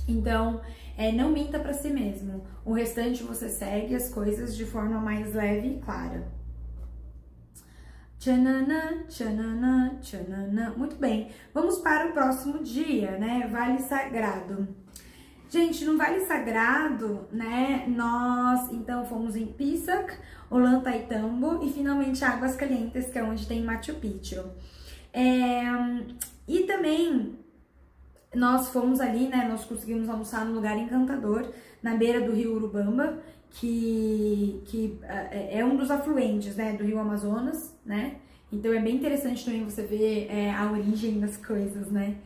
Então, 0.07 0.61
é, 0.95 1.11
não 1.11 1.31
minta 1.31 1.57
para 1.57 1.73
si 1.73 1.89
mesmo. 1.89 2.43
O 2.63 2.71
restante 2.71 3.23
você 3.23 3.49
segue 3.49 3.95
as 3.95 4.09
coisas 4.09 4.55
de 4.55 4.63
forma 4.63 4.99
mais 4.99 5.33
leve 5.33 5.69
e 5.69 5.79
clara. 5.79 6.34
Tchananã, 8.25 9.03
tchananã, 9.07 9.99
tchananã. 10.01 10.73
Muito 10.75 10.95
bem, 10.95 11.29
vamos 11.53 11.77
para 11.77 12.09
o 12.09 12.11
próximo 12.11 12.63
dia, 12.63 13.19
né? 13.19 13.47
Vale 13.51 13.77
Sagrado. 13.77 14.67
Gente, 15.47 15.85
no 15.85 15.95
Vale 15.95 16.21
Sagrado, 16.21 17.27
né, 17.31 17.85
nós 17.87 18.71
então 18.71 19.05
fomos 19.05 19.35
em 19.35 19.45
Pisac, 19.45 20.11
Ollantaytambo 20.49 21.63
e 21.63 21.71
finalmente 21.71 22.25
Águas 22.25 22.55
Calientes, 22.55 23.11
que 23.11 23.19
é 23.19 23.23
onde 23.23 23.45
tem 23.45 23.63
Machu 23.63 23.93
Picchu. 23.93 24.43
É, 25.13 25.61
e 26.47 26.63
também 26.63 27.37
nós 28.33 28.69
fomos 28.69 28.99
ali, 29.01 29.27
né, 29.27 29.47
nós 29.47 29.65
conseguimos 29.65 30.09
almoçar 30.09 30.43
num 30.45 30.55
lugar 30.55 30.75
encantador, 30.75 31.53
na 31.83 31.95
beira 31.95 32.21
do 32.21 32.33
rio 32.33 32.55
Urubamba, 32.55 33.19
que, 33.55 34.61
que 34.65 34.99
é, 35.03 35.59
é 35.59 35.65
um 35.65 35.75
dos 35.75 35.89
afluentes 35.89 36.55
né, 36.55 36.73
do 36.73 36.83
rio 36.83 36.99
Amazonas, 36.99 37.73
né? 37.85 38.17
Então 38.51 38.73
é 38.73 38.79
bem 38.79 38.95
interessante 38.95 39.43
também 39.43 39.63
você 39.63 39.83
ver 39.83 40.27
é, 40.29 40.51
a 40.51 40.71
origem 40.71 41.19
das 41.19 41.37
coisas, 41.37 41.89
né? 41.91 42.17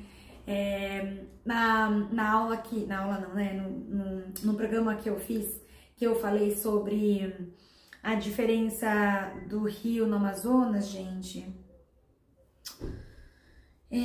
É, 0.45 1.23
na, 1.45 1.89
na 2.11 2.31
aula 2.31 2.55
aqui, 2.55 2.85
na 2.85 2.99
aula 2.99 3.19
não, 3.19 3.35
né? 3.35 3.53
No, 3.53 3.69
no, 3.69 4.33
no, 4.43 4.53
programa 4.55 4.95
que 4.95 5.09
eu 5.09 5.19
fiz, 5.19 5.61
que 5.95 6.05
eu 6.05 6.15
falei 6.19 6.55
sobre 6.55 7.53
a 8.01 8.15
diferença 8.15 9.31
do 9.47 9.63
rio 9.65 10.07
no 10.07 10.15
Amazonas, 10.15 10.87
gente. 10.87 11.45
É, 13.91 13.97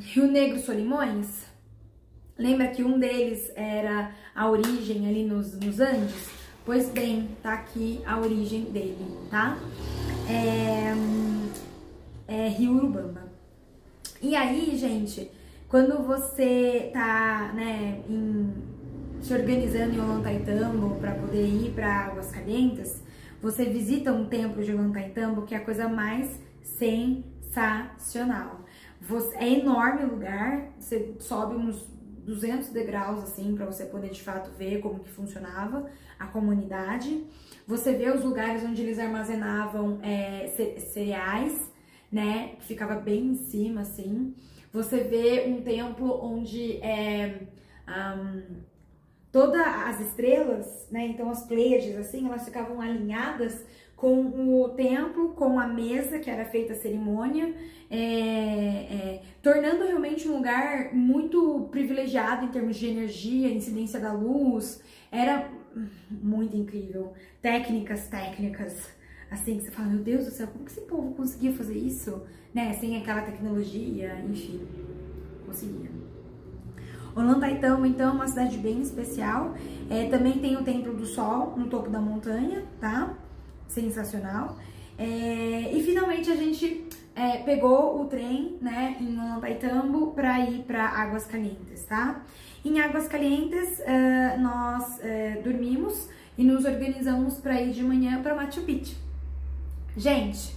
rio 0.00 0.30
Negro 0.30 0.58
Solimões, 0.58 1.46
Lembra 2.38 2.68
que 2.68 2.84
um 2.84 3.00
deles 3.00 3.50
era 3.56 4.12
a 4.32 4.48
origem 4.48 5.08
ali 5.08 5.24
nos, 5.24 5.58
nos 5.58 5.80
Andes? 5.80 6.30
Pois 6.64 6.88
bem, 6.88 7.30
tá 7.42 7.54
aqui 7.54 8.00
a 8.06 8.16
origem 8.16 8.66
dele, 8.66 9.04
tá? 9.28 9.58
É, 10.30 10.94
é 12.28 12.48
Rio 12.48 12.76
Urubamba. 12.76 13.24
E 14.22 14.36
aí, 14.36 14.76
gente, 14.76 15.28
quando 15.68 16.00
você 16.04 16.90
tá, 16.92 17.52
né, 17.54 18.02
em, 18.08 18.54
se 19.20 19.34
organizando 19.34 19.96
em 19.96 20.00
Ollantaytambo 20.00 20.94
para 21.00 21.14
poder 21.14 21.44
ir 21.44 21.72
para 21.72 22.06
Águas 22.06 22.30
Calientes, 22.30 23.02
você 23.42 23.64
visita 23.64 24.12
um 24.12 24.26
templo 24.26 24.62
de 24.62 24.72
Ollantaytambo 24.72 25.42
que 25.42 25.56
é 25.56 25.58
a 25.58 25.64
coisa 25.64 25.88
mais 25.88 26.40
sensacional. 26.62 28.60
Você, 29.00 29.36
é 29.38 29.58
enorme 29.58 30.04
o 30.04 30.10
lugar, 30.10 30.68
você 30.78 31.16
sobe 31.18 31.56
uns 31.56 31.97
200 32.28 32.68
degraus 32.68 33.22
assim 33.22 33.54
para 33.54 33.64
você 33.64 33.86
poder 33.86 34.10
de 34.10 34.22
fato 34.22 34.50
ver 34.50 34.80
como 34.80 35.00
que 35.00 35.08
funcionava 35.10 35.90
a 36.18 36.26
comunidade. 36.26 37.24
Você 37.66 37.94
vê 37.94 38.10
os 38.10 38.22
lugares 38.22 38.62
onde 38.62 38.82
eles 38.82 38.98
armazenavam 38.98 39.98
é, 40.02 40.46
cereais, 40.92 41.72
né? 42.12 42.56
Que 42.58 42.66
ficava 42.66 42.96
bem 42.96 43.28
em 43.28 43.34
cima 43.34 43.80
assim. 43.80 44.34
Você 44.70 45.04
vê 45.04 45.46
um 45.48 45.62
templo 45.62 46.22
onde 46.22 46.76
é, 46.82 47.46
um, 47.88 48.42
todas 49.32 49.66
as 49.66 50.00
estrelas, 50.00 50.86
né? 50.90 51.06
Então 51.06 51.30
as 51.30 51.46
Pleiades 51.46 51.96
assim, 51.96 52.26
elas 52.26 52.44
ficavam 52.44 52.78
alinhadas 52.78 53.64
com 53.98 54.62
o 54.62 54.68
templo, 54.70 55.30
com 55.30 55.58
a 55.58 55.66
mesa 55.66 56.20
que 56.20 56.30
era 56.30 56.44
feita 56.44 56.72
a 56.72 56.76
cerimônia, 56.76 57.52
é, 57.90 57.96
é, 57.98 59.22
tornando 59.42 59.84
realmente 59.84 60.28
um 60.28 60.36
lugar 60.36 60.94
muito 60.94 61.68
privilegiado 61.72 62.44
em 62.44 62.48
termos 62.48 62.76
de 62.76 62.86
energia, 62.86 63.52
incidência 63.52 63.98
da 63.98 64.12
luz. 64.12 64.80
Era 65.10 65.50
muito 66.08 66.56
incrível. 66.56 67.12
Técnicas, 67.42 68.06
técnicas. 68.06 68.88
Assim, 69.32 69.58
você 69.58 69.70
fala, 69.72 69.88
meu 69.88 69.98
Deus 69.98 70.26
do 70.26 70.30
céu, 70.30 70.46
como 70.46 70.64
que 70.64 70.70
esse 70.70 70.82
povo 70.82 71.12
conseguia 71.14 71.52
fazer 71.52 71.76
isso? 71.76 72.22
Né? 72.54 72.72
Sem 72.74 72.96
aquela 72.96 73.22
tecnologia, 73.22 74.24
enfim, 74.30 74.60
conseguia. 75.44 75.90
Ollantaytambo, 77.16 77.84
então, 77.84 78.10
é 78.10 78.12
uma 78.12 78.28
cidade 78.28 78.58
bem 78.58 78.80
especial. 78.80 79.54
É, 79.90 80.08
também 80.08 80.38
tem 80.38 80.56
o 80.56 80.62
Templo 80.62 80.94
do 80.94 81.04
Sol 81.04 81.54
no 81.56 81.66
topo 81.66 81.90
da 81.90 82.00
montanha, 82.00 82.62
tá? 82.80 83.18
Sensacional. 83.68 84.58
É, 84.98 85.70
e 85.72 85.80
finalmente 85.84 86.30
a 86.30 86.34
gente 86.34 86.88
é, 87.14 87.38
pegou 87.38 88.00
o 88.00 88.06
trem, 88.06 88.56
né, 88.60 88.96
em 89.00 89.18
Ollantaytambo 89.18 90.12
para 90.12 90.40
ir 90.40 90.64
para 90.64 90.84
Águas 90.84 91.26
Calientes, 91.26 91.84
tá? 91.84 92.24
Em 92.64 92.80
Águas 92.80 93.06
Calientes 93.06 93.78
uh, 93.78 94.40
nós 94.40 94.98
uh, 94.98 95.42
dormimos 95.42 96.08
e 96.36 96.44
nos 96.44 96.64
organizamos 96.64 97.34
para 97.38 97.60
ir 97.60 97.72
de 97.72 97.82
manhã 97.82 98.20
para 98.22 98.34
Machu 98.34 98.62
Picchu. 98.62 98.96
Gente, 99.96 100.56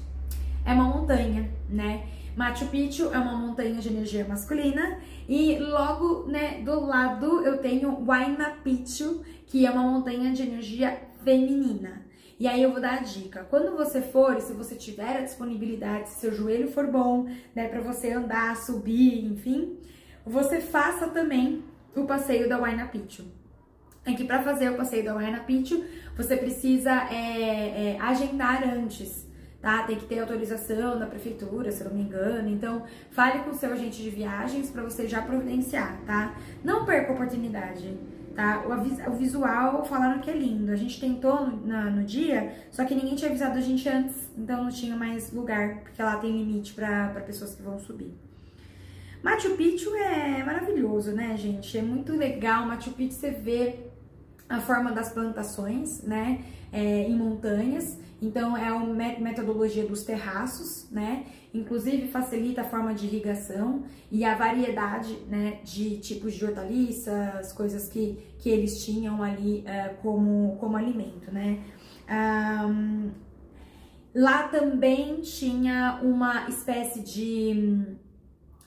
é 0.66 0.74
uma 0.74 0.84
montanha, 0.84 1.50
né? 1.70 2.04
Machu 2.36 2.68
Picchu 2.68 3.12
é 3.14 3.18
uma 3.18 3.36
montanha 3.36 3.76
de 3.76 3.90
energia 3.90 4.26
masculina 4.28 5.00
e 5.28 5.58
logo, 5.60 6.26
né, 6.28 6.62
do 6.64 6.86
lado 6.86 7.46
eu 7.46 7.58
tenho 7.60 8.04
Huayna 8.04 8.52
Picchu, 8.64 9.22
que 9.48 9.66
é 9.66 9.72
uma 9.72 9.84
montanha 9.84 10.32
de 10.32 10.44
energia 10.44 10.98
feminina. 11.24 12.01
E 12.42 12.48
aí 12.48 12.64
eu 12.64 12.72
vou 12.72 12.82
dar 12.82 12.96
a 12.96 13.04
dica. 13.04 13.46
Quando 13.52 13.78
você 13.78 14.02
for, 14.02 14.42
se 14.42 14.52
você 14.54 14.74
tiver 14.74 15.18
a 15.18 15.22
disponibilidade, 15.22 16.10
se 16.10 16.22
seu 16.22 16.34
joelho 16.34 16.72
for 16.72 16.88
bom, 16.88 17.28
né, 17.54 17.68
para 17.68 17.82
você 17.82 18.14
andar, 18.14 18.58
subir, 18.58 19.24
enfim, 19.32 19.78
você 20.26 20.60
faça 20.60 21.08
também 21.10 21.64
o 21.96 22.04
passeio 22.06 22.50
da 22.50 22.58
Huayna 22.58 22.88
Picchu. 22.88 23.26
É 24.04 24.14
que 24.14 24.24
para 24.24 24.42
fazer 24.42 24.72
o 24.72 24.76
passeio 24.76 25.06
da 25.06 25.14
Huayna 25.14 25.42
Picchu, 25.42 25.86
você 26.18 26.36
precisa 26.36 26.90
é, 27.14 27.92
é, 27.92 27.98
agendar 28.02 28.68
antes, 28.68 29.28
tá? 29.62 29.84
Tem 29.84 29.98
que 29.98 30.06
ter 30.06 30.18
autorização 30.18 30.98
da 30.98 31.06
prefeitura, 31.06 31.72
se 31.72 31.84
eu 31.84 31.92
não 31.92 31.96
me 31.96 32.02
engano. 32.02 32.50
Então, 32.50 32.86
fale 33.12 33.44
com 33.44 33.52
o 33.52 33.54
seu 33.54 33.72
agente 33.72 34.02
de 34.02 34.10
viagens 34.10 34.72
para 34.72 34.82
você 34.82 35.08
já 35.08 35.22
providenciar, 35.22 36.02
tá? 36.08 36.36
Não 36.64 36.86
perca 36.86 37.12
a 37.12 37.14
oportunidade, 37.14 37.96
tá? 38.36 38.64
O, 39.08 39.12
visual 39.12 39.84
falaram 39.86 40.20
que 40.20 40.30
é 40.30 40.34
lindo. 40.34 40.72
A 40.72 40.76
gente 40.76 41.00
tentou 41.00 41.46
no, 41.46 41.68
na, 41.68 41.90
no 41.90 42.04
dia, 42.04 42.54
só 42.72 42.86
que 42.86 42.96
ninguém 42.96 43.16
tinha 43.16 43.30
avisado 43.30 43.58
a 43.58 43.62
gente 43.62 43.88
antes, 43.88 44.16
então 44.38 44.64
não 44.64 44.72
tinha 44.72 44.96
mais 44.96 45.32
lugar, 45.32 45.80
porque 45.82 46.02
lá 46.02 46.18
tem 46.18 46.32
limite 46.32 46.74
para 46.74 47.22
pessoas 47.26 47.56
que 47.56 47.62
vão 47.62 47.80
subir. 47.80 48.14
Machu 49.24 49.52
Picchu 49.52 49.96
é 49.96 50.44
maravilhoso, 50.44 51.12
né, 51.12 51.38
gente? 51.38 51.78
É 51.78 51.82
muito 51.82 52.16
legal. 52.16 52.66
Machu 52.66 52.92
Picchu 52.92 53.14
você 53.14 53.30
vê 53.30 53.92
a 54.50 54.60
forma 54.60 54.92
das 54.92 55.10
plantações, 55.10 56.02
né, 56.02 56.44
é, 56.72 57.04
em 57.04 57.16
montanhas. 57.16 57.98
Então, 58.22 58.56
é 58.56 58.68
a 58.68 58.80
metodologia 59.20 59.86
dos 59.86 60.04
terraços, 60.04 60.88
né? 60.92 61.26
Inclusive, 61.54 62.08
facilita 62.08 62.62
a 62.62 62.64
forma 62.64 62.94
de 62.94 63.06
irrigação 63.06 63.84
e 64.10 64.24
a 64.24 64.36
variedade, 64.36 65.14
né, 65.28 65.60
de 65.64 65.98
tipos 65.98 66.34
de 66.34 66.46
hortaliças, 66.46 67.52
coisas 67.52 67.90
que, 67.90 68.18
que 68.40 68.50
eles 68.50 68.84
tinham 68.86 69.22
ali 69.22 69.66
uh, 69.68 69.96
como, 70.02 70.56
como 70.60 70.78
alimento, 70.78 71.30
né? 71.32 71.60
Um, 72.10 73.12
lá 74.16 74.48
também 74.48 75.22
tinha 75.22 76.00
uma 76.02 76.48
espécie 76.48 77.02
de 77.02 77.98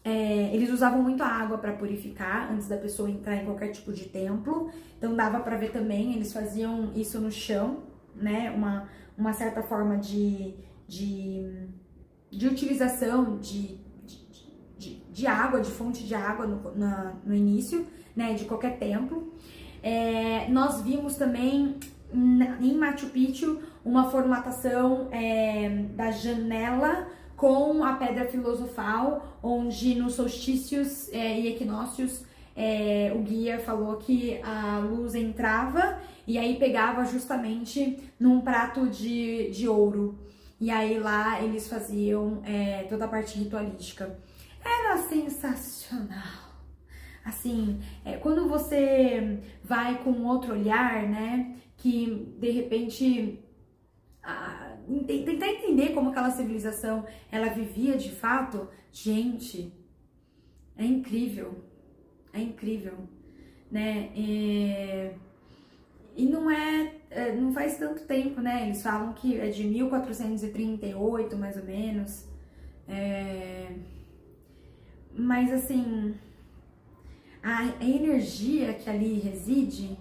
é, 0.04 0.54
eles 0.54 0.70
usavam 0.70 1.02
muito 1.02 1.22
a 1.22 1.26
água 1.26 1.56
para 1.56 1.72
purificar 1.72 2.52
antes 2.52 2.68
da 2.68 2.76
pessoa 2.76 3.10
entrar 3.10 3.36
em 3.36 3.46
qualquer 3.46 3.68
tipo 3.68 3.90
de 3.90 4.04
templo. 4.04 4.70
Então 4.98 5.16
dava 5.16 5.40
para 5.40 5.56
ver 5.56 5.72
também, 5.72 6.12
eles 6.14 6.30
faziam 6.30 6.92
isso 6.94 7.18
no 7.18 7.32
chão, 7.32 7.84
né? 8.14 8.50
Uma, 8.50 8.86
uma 9.16 9.32
certa 9.32 9.62
forma 9.62 9.96
de, 9.96 10.54
de, 10.86 11.66
de 12.36 12.46
utilização 12.46 13.38
de, 13.38 13.78
de, 14.78 15.02
de, 15.10 15.26
água, 15.26 15.60
de 15.60 15.70
fonte 15.70 16.04
de 16.04 16.14
água 16.14 16.46
no, 16.46 16.74
na, 16.76 17.14
no 17.24 17.34
início, 17.34 17.86
né? 18.14 18.34
De 18.34 18.44
qualquer 18.44 18.78
templo. 18.78 19.32
É, 19.82 20.48
nós 20.48 20.80
vimos 20.80 21.16
também 21.16 21.76
em 22.60 22.76
Machu 22.76 23.06
Picchu 23.08 23.60
uma 23.84 24.10
formatação 24.10 25.08
é, 25.10 25.68
da 25.94 26.10
janela 26.10 27.08
com 27.36 27.82
a 27.84 27.94
pedra 27.94 28.26
filosofal, 28.26 29.38
onde 29.42 29.94
nos 29.96 30.14
solstícios 30.14 31.12
é, 31.12 31.40
e 31.40 31.48
equinócios 31.48 32.24
é, 32.56 33.12
o 33.14 33.18
guia 33.18 33.58
falou 33.58 33.96
que 33.96 34.40
a 34.42 34.78
luz 34.78 35.14
entrava 35.14 35.98
e 36.26 36.38
aí 36.38 36.56
pegava 36.56 37.04
justamente 37.04 37.98
num 38.18 38.40
prato 38.40 38.88
de, 38.88 39.50
de 39.50 39.68
ouro. 39.68 40.18
E 40.60 40.70
aí 40.70 40.98
lá 40.98 41.42
eles 41.42 41.68
faziam 41.68 42.42
é, 42.44 42.84
toda 42.84 43.04
a 43.04 43.08
parte 43.08 43.38
ritualística. 43.38 44.18
Era 44.64 44.98
sensacional. 44.98 46.44
Assim, 47.24 47.80
é, 48.04 48.16
quando 48.16 48.48
você 48.48 49.40
vai 49.62 50.02
com 50.02 50.24
outro 50.24 50.52
olhar, 50.52 51.08
né, 51.08 51.56
que 51.76 52.34
de 52.38 52.50
repente 52.50 53.44
tentar 55.24 55.48
entender 55.48 55.90
como 55.94 56.10
aquela 56.10 56.30
civilização 56.30 57.06
ela 57.30 57.48
vivia 57.48 57.96
de 57.96 58.10
fato, 58.10 58.68
gente, 58.92 59.72
é 60.76 60.84
incrível, 60.84 61.64
é 62.32 62.40
incrível, 62.40 63.08
né? 63.70 64.10
E, 64.14 65.10
e 66.16 66.26
não 66.26 66.50
é, 66.50 66.84
é, 66.84 66.94
não 67.36 67.52
faz 67.52 67.78
tanto 67.78 68.02
tempo, 68.04 68.40
né? 68.40 68.64
Eles 68.64 68.82
falam 68.82 69.12
que 69.12 69.38
é 69.38 69.48
de 69.48 69.64
1438, 69.64 71.36
mais 71.36 71.56
ou 71.56 71.64
menos. 71.64 72.26
É, 72.88 73.72
mas 75.16 75.52
assim, 75.52 76.14
a, 77.42 77.84
energia 77.84 78.74
que 78.74 78.90
ali 78.90 79.18
reside 79.20 79.96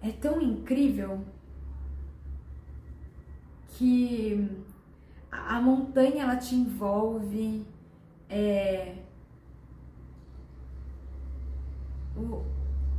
é 0.00 0.10
tão 0.10 0.40
incrível 0.40 1.20
que 3.70 4.48
a 5.30 5.60
montanha 5.60 6.22
ela 6.22 6.36
te 6.36 6.54
envolve, 6.54 7.66
é, 8.30 8.94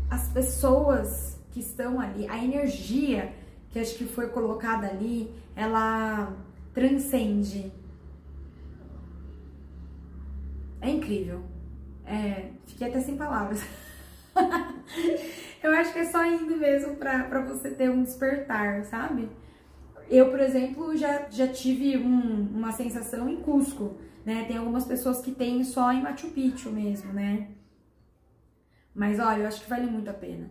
as 0.10 0.30
pessoas 0.30 1.40
que 1.52 1.60
estão 1.60 2.00
ali, 2.00 2.28
a 2.30 2.44
energia 2.44 3.34
que 3.70 3.80
acho 3.80 3.96
que 3.96 4.06
foi 4.06 4.30
colocada 4.30 4.88
ali, 4.88 5.32
ela 5.56 6.34
transcende. 6.74 7.72
É 10.82 10.90
incrível. 10.90 11.44
É, 12.06 12.52
fiquei 12.66 12.88
até 12.88 13.02
sem 13.02 13.18
palavras. 13.18 13.62
Eu 15.62 15.72
acho 15.72 15.92
que 15.92 16.00
é 16.00 16.06
só 16.06 16.24
indo 16.26 16.56
mesmo 16.56 16.96
pra, 16.96 17.24
pra 17.24 17.42
você 17.42 17.72
ter 17.72 17.90
um 17.90 18.04
despertar, 18.04 18.86
sabe? 18.86 19.30
Eu, 20.10 20.30
por 20.30 20.40
exemplo, 20.40 20.96
já, 20.96 21.28
já 21.30 21.48
tive 21.48 21.98
um, 21.98 22.48
uma 22.54 22.72
sensação 22.72 23.28
em 23.28 23.42
Cusco, 23.42 23.98
né? 24.26 24.46
Tem 24.48 24.58
algumas 24.58 24.86
pessoas 24.86 25.20
que 25.20 25.32
têm 25.32 25.64
só 25.64 25.92
em 25.92 26.02
Machu 26.02 26.30
Picchu 26.30 26.72
mesmo, 26.72 27.12
né? 27.12 27.50
Mas 28.96 29.20
olha, 29.20 29.42
eu 29.42 29.48
acho 29.48 29.62
que 29.62 29.70
vale 29.70 29.86
muito 29.86 30.10
a 30.10 30.14
pena. 30.14 30.50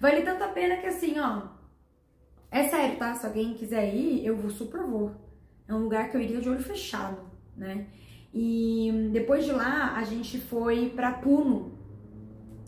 Vale 0.00 0.22
tanto 0.22 0.44
a 0.44 0.48
pena 0.48 0.76
que 0.76 0.86
assim, 0.86 1.18
ó. 1.18 1.55
É 2.50 2.68
sério, 2.68 2.98
tá? 2.98 3.14
Se 3.14 3.26
alguém 3.26 3.54
quiser 3.54 3.94
ir, 3.94 4.24
eu 4.24 4.36
vou 4.36 4.50
super 4.50 4.82
vou. 4.82 5.12
É 5.68 5.74
um 5.74 5.82
lugar 5.82 6.10
que 6.10 6.16
eu 6.16 6.20
iria 6.20 6.40
de 6.40 6.48
olho 6.48 6.62
fechado, 6.62 7.18
né? 7.56 7.86
E 8.32 9.10
depois 9.12 9.44
de 9.44 9.52
lá, 9.52 9.94
a 9.96 10.04
gente 10.04 10.38
foi 10.38 10.90
pra 10.90 11.12
Puno. 11.12 11.76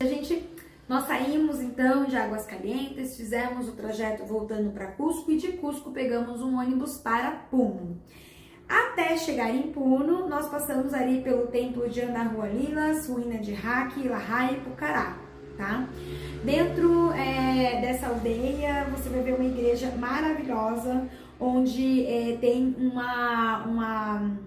A 0.00 0.04
gente 0.04 0.48
nós 0.88 1.06
saímos 1.06 1.60
então 1.60 2.06
de 2.06 2.16
Águas 2.16 2.46
Calientes, 2.46 3.14
fizemos 3.14 3.68
o 3.68 3.72
trajeto 3.72 4.24
voltando 4.24 4.70
para 4.70 4.86
Cusco 4.92 5.30
e 5.30 5.36
de 5.36 5.52
Cusco 5.52 5.90
pegamos 5.90 6.40
um 6.40 6.58
ônibus 6.58 6.96
para 6.96 7.30
Puno. 7.30 8.00
Até 8.66 9.14
chegar 9.18 9.54
em 9.54 9.70
Puno, 9.70 10.26
nós 10.26 10.48
passamos 10.48 10.94
ali 10.94 11.20
pelo 11.20 11.48
templo 11.48 11.90
de 11.90 12.00
Andahualilas, 12.00 13.06
ruína 13.06 13.38
de 13.38 13.54
Haki, 13.54 14.08
Lahai 14.08 14.54
e 14.54 14.60
Pucará, 14.60 15.18
tá? 15.58 15.88
Dentro 16.44 17.12
é, 17.12 17.80
dessa 17.80 18.06
aldeia, 18.06 18.84
você 18.84 19.08
vai 19.08 19.22
ver 19.22 19.34
uma 19.34 19.44
igreja 19.44 19.90
maravilhosa, 19.98 21.06
onde 21.38 22.06
é, 22.06 22.38
tem 22.40 22.74
uma, 22.78 23.64
uma, 23.64 24.38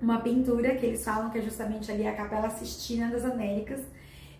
uma 0.00 0.20
pintura 0.20 0.76
que 0.76 0.86
eles 0.86 1.04
falam 1.04 1.30
que 1.30 1.38
é 1.38 1.42
justamente 1.42 1.90
ali 1.90 2.06
a 2.06 2.14
Capela 2.14 2.48
Sistina 2.48 3.10
das 3.10 3.24
Américas, 3.24 3.80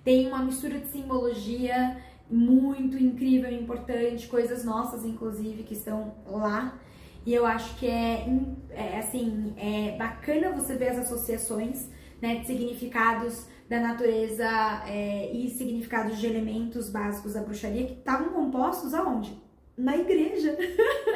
tem 0.05 0.29
uma 0.29 0.39
mistura 0.39 0.79
de 0.79 0.87
simbologia 0.87 1.99
muito 2.31 2.97
incrível 2.97 3.51
e 3.51 3.61
importante, 3.61 4.29
coisas 4.29 4.65
nossas, 4.65 5.05
inclusive, 5.05 5.65
que 5.65 5.75
estão 5.75 6.15
lá. 6.27 6.79
E 7.25 7.35
eu 7.35 7.45
acho 7.45 7.77
que 7.77 7.89
é, 7.89 8.25
é 8.71 8.99
assim, 9.01 9.53
é 9.57 9.97
bacana 9.99 10.53
você 10.53 10.77
ver 10.77 10.91
as 10.91 10.99
associações 10.99 11.89
né, 12.23 12.37
de 12.37 12.47
significados 12.47 13.47
da 13.69 13.81
natureza 13.81 14.47
é, 14.87 15.31
e 15.33 15.51
significados 15.51 16.19
de 16.19 16.27
elementos 16.27 16.89
básicos 16.89 17.35
da 17.35 17.43
bruxaria 17.43 17.87
que 17.87 17.95
estavam 17.95 18.29
compostos 18.31 18.95
aonde? 18.95 19.37
Na 19.77 19.97
igreja. 19.97 20.57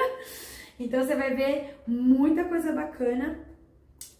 então 0.79 1.03
você 1.03 1.15
vai 1.15 1.35
ver 1.35 1.81
muita 1.87 2.45
coisa 2.45 2.73
bacana. 2.73 3.39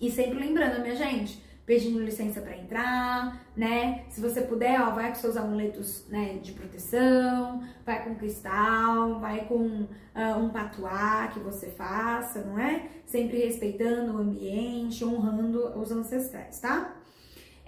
E 0.01 0.11
sempre 0.11 0.39
lembrando, 0.39 0.81
minha 0.81 0.95
gente, 0.95 1.43
pedindo 1.71 2.01
licença 2.01 2.41
para 2.41 2.57
entrar, 2.57 3.47
né? 3.57 4.05
Se 4.09 4.21
você 4.21 4.41
puder, 4.41 4.81
ó, 4.81 4.91
vai 4.91 5.11
com 5.11 5.15
seus 5.15 5.37
amuletos, 5.37 6.05
né, 6.09 6.39
de 6.43 6.53
proteção, 6.53 7.63
vai 7.87 8.03
com 8.03 8.17
cristal, 8.17 9.21
vai 9.21 9.45
com 9.45 9.65
uh, 9.65 10.39
um 10.39 10.49
patuá 10.49 11.29
que 11.29 11.39
você 11.39 11.69
faça, 11.69 12.43
não 12.43 12.59
é? 12.59 12.89
Sempre 13.07 13.45
respeitando 13.45 14.15
o 14.15 14.19
ambiente, 14.19 15.05
honrando 15.05 15.79
os 15.79 15.93
ancestrais, 15.93 16.59
tá? 16.61 16.97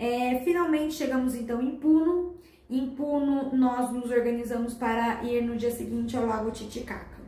É, 0.05 0.41
finalmente 0.41 0.95
chegamos 0.95 1.35
então 1.35 1.63
em 1.63 1.77
Puno. 1.77 2.35
Em 2.69 2.89
Puno, 2.91 3.55
nós 3.55 3.93
nos 3.93 4.11
organizamos 4.11 4.75
para 4.75 5.23
ir 5.23 5.43
no 5.43 5.57
dia 5.57 5.71
seguinte 5.71 6.17
ao 6.17 6.27
Lago 6.27 6.51
Titicaca. 6.51 7.21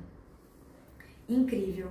Incrível 1.28 1.90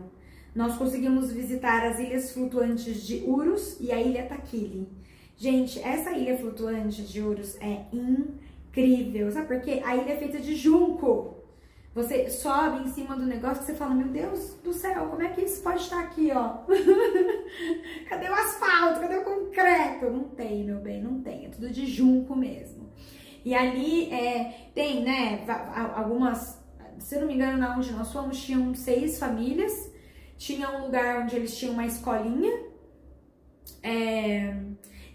nós 0.55 0.77
conseguimos 0.77 1.31
visitar 1.31 1.83
as 1.85 1.99
ilhas 1.99 2.31
flutuantes 2.31 3.05
de 3.05 3.23
Urus 3.25 3.77
e 3.79 3.91
a 3.91 3.99
ilha 3.99 4.23
Taquili. 4.23 4.87
Gente, 5.35 5.79
essa 5.79 6.11
ilha 6.11 6.37
flutuante 6.37 7.01
de 7.01 7.21
Urus 7.21 7.57
é 7.59 7.85
incrível. 7.91 9.31
Sabe 9.31 9.47
por 9.47 9.61
quê? 9.61 9.81
A 9.83 9.95
ilha 9.95 10.13
é 10.13 10.17
feita 10.17 10.39
de 10.39 10.55
junco. 10.55 11.42
Você 11.95 12.27
sobe 12.27 12.83
em 12.83 12.87
cima 12.87 13.15
do 13.15 13.23
negócio 13.23 13.59
que 13.59 13.65
você 13.65 13.75
fala, 13.75 13.93
meu 13.93 14.07
Deus 14.07 14.55
do 14.63 14.73
céu, 14.73 15.09
como 15.09 15.21
é 15.21 15.29
que 15.29 15.41
isso 15.41 15.61
pode 15.61 15.81
estar 15.81 15.99
aqui, 15.99 16.31
ó? 16.31 16.63
cadê 18.09 18.27
o 18.29 18.33
asfalto? 18.33 18.99
Cadê 18.99 19.17
o 19.17 19.23
concreto? 19.23 20.09
Não 20.09 20.23
tem, 20.23 20.63
meu 20.63 20.79
bem, 20.79 21.03
não 21.03 21.21
tem. 21.21 21.45
É 21.45 21.49
tudo 21.49 21.69
de 21.69 21.85
junco 21.85 22.35
mesmo. 22.35 22.89
E 23.45 23.53
ali 23.53 24.11
é, 24.11 24.69
tem, 24.73 25.03
né, 25.03 25.45
algumas, 25.93 26.59
se 26.97 27.15
eu 27.15 27.21
não 27.21 27.27
me 27.27 27.35
engano, 27.35 27.59
na 27.59 27.77
onde 27.77 27.91
nós 27.91 28.11
fomos, 28.11 28.43
tinham 28.43 28.73
seis 28.73 29.19
famílias. 29.19 29.93
Tinha 30.35 30.71
um 30.71 30.85
lugar 30.85 31.21
onde 31.21 31.35
eles 31.35 31.55
tinham 31.55 31.75
uma 31.75 31.85
escolinha. 31.85 32.51
É, 33.83 34.55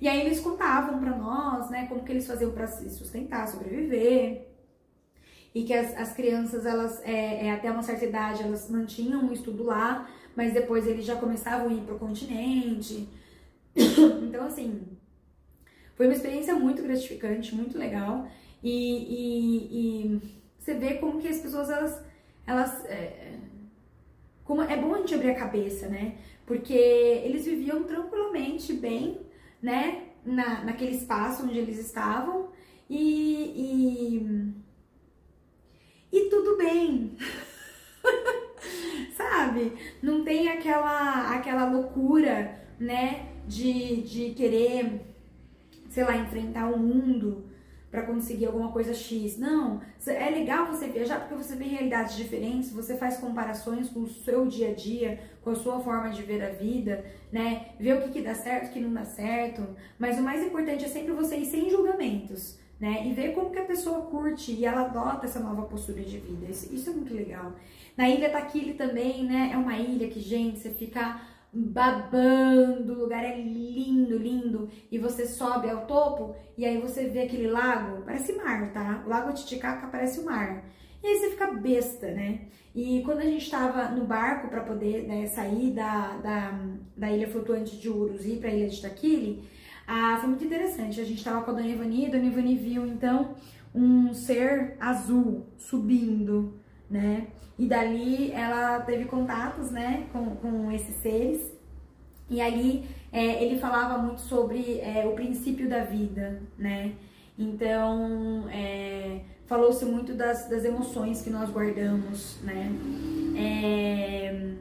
e 0.01 0.07
aí 0.07 0.21
eles 0.21 0.39
contavam 0.39 1.01
para 1.01 1.17
nós, 1.17 1.71
né, 1.71 1.87
como 1.89 2.05
que 2.05 2.13
eles 2.13 2.27
faziam 2.27 2.53
para 2.53 2.69
se 2.69 2.89
sustentar, 2.91 3.49
sobreviver 3.49 4.48
e 5.55 5.65
que 5.65 5.73
as, 5.73 5.97
as 5.97 6.13
crianças, 6.13 6.67
elas, 6.67 7.03
é, 7.05 7.47
é, 7.47 7.53
até 7.53 7.71
uma 7.71 7.83
certa 7.83 8.05
idade, 8.05 8.43
elas 8.43 8.71
mantinham 8.71 9.29
o 9.29 9.33
estudo 9.33 9.65
lá, 9.65 10.09
mas 10.37 10.53
depois 10.53 10.87
eles 10.87 11.05
já 11.05 11.17
começavam 11.17 11.69
a 11.69 11.73
ir 11.73 11.81
pro 11.83 11.99
continente. 11.99 13.09
então, 13.75 14.47
assim, 14.47 14.83
foi 15.95 16.07
uma 16.07 16.15
experiência 16.15 16.55
muito 16.55 16.83
gratificante, 16.83 17.55
muito 17.55 17.77
legal. 17.79 18.29
E, 18.63 18.71
e, 18.71 20.17
e 20.17 20.21
você 20.59 20.75
vê 20.75 20.95
como 20.95 21.21
que 21.21 21.29
as 21.29 21.39
pessoas, 21.39 21.71
elas, 21.71 22.03
elas 22.47 22.85
é, 22.87 23.39
como 24.45 24.63
é 24.63 24.77
bom 24.77 24.95
a 24.95 24.99
gente 24.99 25.15
abrir 25.15 25.31
a 25.31 25.35
cabeça, 25.35 25.89
né? 25.89 26.17
Porque 26.47 26.73
eles 26.73 27.45
viviam 27.45 27.83
tranquilamente 27.85 28.73
bem, 28.73 29.21
né? 29.61 30.05
Na, 30.25 30.65
naquele 30.65 30.93
espaço 30.93 31.45
onde 31.45 31.59
eles 31.59 31.79
estavam. 31.79 32.49
E, 32.89 33.53
e 33.55 34.55
e 36.13 36.29
tudo 36.29 36.57
bem. 36.57 37.17
Sabe? 39.17 39.73
Não 40.03 40.25
tem 40.25 40.49
aquela 40.49 41.35
aquela 41.35 41.71
loucura, 41.71 42.61
né, 42.79 43.33
de, 43.47 44.03
de 44.03 44.35
querer, 44.35 45.01
sei 45.91 46.05
lá, 46.05 46.17
enfrentar 46.17 46.69
o 46.69 46.79
mundo 46.79 47.45
para 47.91 48.03
conseguir 48.03 48.47
alguma 48.47 48.71
coisa 48.71 48.93
X. 48.93 49.39
Não, 49.39 49.81
é 50.07 50.31
legal 50.31 50.67
você 50.67 50.89
viajar 50.89 51.21
porque 51.21 51.43
você 51.43 51.57
vê 51.57 51.65
realidades 51.65 52.17
diferentes, 52.17 52.71
você 52.71 52.97
faz 52.97 53.17
comparações 53.17 53.89
com 53.89 54.01
o 54.01 54.09
seu 54.09 54.47
dia 54.47 54.71
a 54.71 54.75
dia, 54.75 55.19
com 55.43 55.51
a 55.51 55.55
sua 55.55 55.81
forma 55.81 56.11
de 56.11 56.23
ver 56.23 56.43
a 56.45 56.51
vida, 56.51 57.05
né? 57.33 57.71
Ver 57.81 57.95
o 57.95 58.03
que, 58.03 58.11
que 58.11 58.23
dá 58.23 58.35
certo, 58.35 58.69
o 58.69 58.73
que 58.73 58.81
não 58.81 58.93
dá 58.93 59.05
certo. 59.05 59.67
Mas 59.99 60.19
o 60.19 60.23
mais 60.23 60.45
importante 60.45 60.85
é 60.85 60.89
sempre 60.89 61.13
você 61.13 61.37
ir 61.37 61.47
sem 61.47 61.71
julgamentos 61.71 62.59
né? 62.81 63.07
E 63.07 63.13
ver 63.13 63.35
como 63.35 63.51
que 63.51 63.59
a 63.59 63.65
pessoa 63.65 64.03
curte 64.03 64.53
e 64.53 64.65
ela 64.65 64.83
adota 64.83 65.27
essa 65.27 65.41
nova 65.41 65.63
postura 65.63 66.03
de 66.03 66.19
vida. 66.19 66.47
Isso, 66.49 66.73
isso 66.75 66.91
é 66.91 66.93
muito 66.93 67.13
legal. 67.13 67.53
Na 67.97 68.09
Ilha 68.09 68.31
Taquile 68.31 68.75
também, 68.75 69.25
né? 69.25 69.51
É 69.53 69.57
uma 69.57 69.77
ilha 69.77 70.09
que, 70.09 70.21
gente, 70.21 70.59
você 70.59 70.71
fica 70.71 71.21
babando, 71.53 72.93
o 72.93 73.01
lugar 73.01 73.25
é 73.25 73.41
lindo, 73.41 74.19
lindo, 74.19 74.69
e 74.93 74.99
você 74.99 75.27
sobe 75.27 75.69
ao 75.69 75.87
topo 75.87 76.37
e 76.57 76.65
aí 76.65 76.79
você 76.79 77.07
vê 77.07 77.23
aquele 77.23 77.49
lago, 77.49 78.03
parece 78.05 78.35
mar, 78.35 78.71
tá? 78.73 79.03
O 79.07 79.09
lago 79.09 79.33
Titicaca 79.33 79.87
parece 79.87 80.21
o 80.21 80.25
mar. 80.25 80.65
E 81.03 81.07
aí 81.07 81.19
você 81.19 81.31
fica 81.31 81.47
besta, 81.53 82.11
né? 82.11 82.41
E 82.75 83.03
quando 83.05 83.21
a 83.21 83.25
gente 83.25 83.51
tava 83.51 83.89
no 83.89 84.05
barco 84.05 84.49
para 84.49 84.61
poder 84.61 85.05
né, 85.05 85.27
sair 85.27 85.73
da, 85.73 86.17
da, 86.19 86.61
da 86.97 87.11
ilha 87.11 87.29
flutuante 87.29 87.77
de 87.77 87.89
Urus 87.89 88.25
e 88.25 88.35
ir 88.35 88.41
pra 88.41 88.53
ilha 88.53 88.69
de 88.69 88.83
Taquile, 88.83 89.49
ah, 89.91 90.19
foi 90.19 90.29
muito 90.29 90.45
interessante. 90.45 91.01
A 91.01 91.05
gente 91.05 91.17
estava 91.17 91.41
com 91.43 91.51
a 91.51 91.55
Dona 91.55 91.67
Ivani, 91.67 92.07
a 92.07 92.11
Dona 92.11 92.27
Ivani 92.27 92.55
viu 92.57 92.87
então 92.87 93.35
um 93.75 94.13
ser 94.13 94.77
azul 94.79 95.47
subindo, 95.57 96.61
né? 96.91 97.29
E 97.59 97.67
dali 97.67 98.31
ela 98.33 98.81
teve 98.81 99.07
contatos, 99.07 99.71
né, 99.71 100.07
com, 100.13 100.37
com 100.37 100.71
esses 100.71 100.95
seres. 100.97 101.53
E 102.29 102.41
ali 102.41 102.85
é, 103.11 103.43
ele 103.43 103.59
falava 103.59 103.97
muito 103.97 104.21
sobre 104.21 104.79
é, 104.81 105.07
o 105.07 105.13
princípio 105.13 105.67
da 105.69 105.83
vida, 105.85 106.43
né? 106.59 106.93
Então, 107.39 108.47
é, 108.51 109.21
falou-se 109.47 109.85
muito 109.87 110.13
das, 110.13 110.51
das 110.51 110.67
emoções 110.67 111.23
que 111.23 111.31
nós 111.31 111.49
guardamos, 111.49 112.39
né? 112.43 112.71
É, 113.37 114.53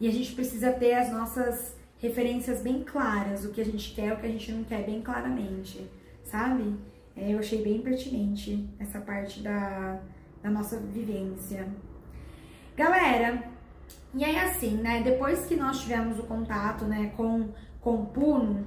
e 0.00 0.08
a 0.08 0.10
gente 0.10 0.32
precisa 0.32 0.72
ter 0.72 0.94
as 0.94 1.12
nossas 1.12 1.78
referências 2.00 2.62
bem 2.62 2.82
claras, 2.82 3.44
o 3.44 3.50
que 3.50 3.60
a 3.60 3.64
gente 3.64 3.94
quer, 3.94 4.12
o 4.12 4.16
que 4.16 4.26
a 4.26 4.30
gente 4.30 4.50
não 4.52 4.64
quer, 4.64 4.84
bem 4.84 5.02
claramente, 5.02 5.86
sabe? 6.24 6.74
É, 7.16 7.34
eu 7.34 7.38
achei 7.38 7.62
bem 7.62 7.80
pertinente 7.82 8.68
essa 8.78 9.00
parte 9.00 9.42
da, 9.42 10.00
da 10.42 10.50
nossa 10.50 10.78
vivência. 10.78 11.68
Galera, 12.76 13.44
e 14.14 14.24
aí 14.24 14.38
assim, 14.38 14.76
né, 14.76 15.02
depois 15.02 15.44
que 15.44 15.54
nós 15.54 15.82
tivemos 15.82 16.18
o 16.18 16.22
contato, 16.22 16.84
né, 16.86 17.12
com, 17.16 17.48
com 17.80 18.06
Puno, 18.06 18.66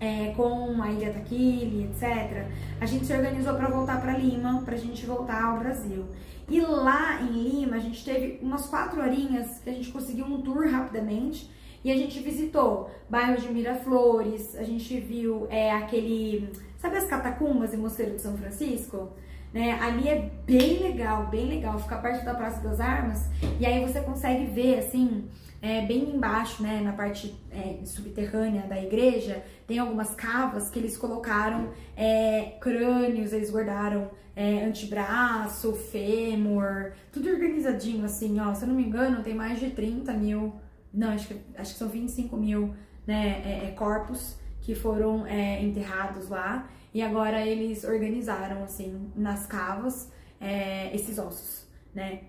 é, 0.00 0.32
com 0.34 0.82
a 0.82 0.90
Ilha 0.90 1.12
Taquile, 1.12 1.84
etc., 1.84 2.48
a 2.80 2.86
gente 2.86 3.06
se 3.06 3.12
organizou 3.12 3.54
para 3.54 3.68
voltar 3.68 4.00
para 4.00 4.18
Lima, 4.18 4.62
para 4.64 4.74
a 4.74 4.78
gente 4.78 5.06
voltar 5.06 5.44
ao 5.44 5.58
Brasil. 5.58 6.04
E 6.48 6.60
lá 6.60 7.22
em 7.22 7.42
Lima, 7.42 7.76
a 7.76 7.78
gente 7.80 8.04
teve 8.04 8.38
umas 8.42 8.66
quatro 8.66 9.00
horinhas 9.00 9.60
que 9.60 9.70
a 9.70 9.72
gente 9.72 9.90
conseguiu 9.90 10.26
um 10.26 10.42
tour 10.42 10.68
rapidamente, 10.68 11.50
e 11.84 11.92
a 11.92 11.96
gente 11.96 12.18
visitou 12.20 12.90
bairro 13.10 13.38
de 13.38 13.52
Miraflores, 13.52 14.56
a 14.56 14.62
gente 14.62 14.98
viu 14.98 15.46
é, 15.50 15.70
aquele. 15.70 16.50
Sabe 16.78 16.96
as 16.96 17.04
catacumbas 17.04 17.74
em 17.74 17.76
Mosteiro 17.76 18.16
de 18.16 18.22
São 18.22 18.36
Francisco? 18.36 19.10
Né? 19.52 19.78
Ali 19.80 20.08
é 20.08 20.30
bem 20.44 20.82
legal, 20.82 21.28
bem 21.28 21.46
legal, 21.46 21.78
fica 21.78 21.96
perto 21.98 22.24
da 22.24 22.34
Praça 22.34 22.60
das 22.60 22.80
Armas 22.80 23.28
e 23.60 23.64
aí 23.64 23.80
você 23.86 24.00
consegue 24.00 24.46
ver 24.46 24.80
assim, 24.80 25.28
é, 25.62 25.82
bem 25.82 26.10
embaixo, 26.16 26.60
né, 26.60 26.80
na 26.80 26.92
parte 26.92 27.32
é, 27.52 27.78
subterrânea 27.84 28.62
da 28.62 28.82
igreja, 28.82 29.44
tem 29.64 29.78
algumas 29.78 30.12
cavas 30.12 30.68
que 30.70 30.78
eles 30.80 30.96
colocaram 30.96 31.70
é, 31.96 32.56
crânios, 32.60 33.32
eles 33.32 33.48
guardaram 33.48 34.10
é, 34.34 34.64
antebraço, 34.64 35.72
fêmur, 35.72 36.92
tudo 37.12 37.28
organizadinho 37.30 38.04
assim, 38.04 38.40
ó. 38.40 38.52
Se 38.54 38.64
eu 38.64 38.68
não 38.68 38.74
me 38.74 38.82
engano, 38.82 39.22
tem 39.22 39.34
mais 39.34 39.60
de 39.60 39.70
30 39.70 40.12
mil 40.14 40.52
não, 40.94 41.10
acho 41.10 41.28
que, 41.28 41.40
acho 41.56 41.72
que 41.72 41.78
são 41.78 41.88
25 41.88 42.36
mil 42.36 42.74
né, 43.06 43.42
é, 43.44 43.66
é, 43.66 43.70
corpos 43.72 44.38
que 44.62 44.74
foram 44.74 45.26
é, 45.26 45.62
enterrados 45.62 46.28
lá 46.28 46.68
e 46.92 47.02
agora 47.02 47.44
eles 47.44 47.84
organizaram 47.84 48.62
assim 48.62 49.10
nas 49.16 49.46
cavas 49.46 50.10
é, 50.40 50.94
esses 50.94 51.18
ossos, 51.18 51.66
né? 51.94 52.20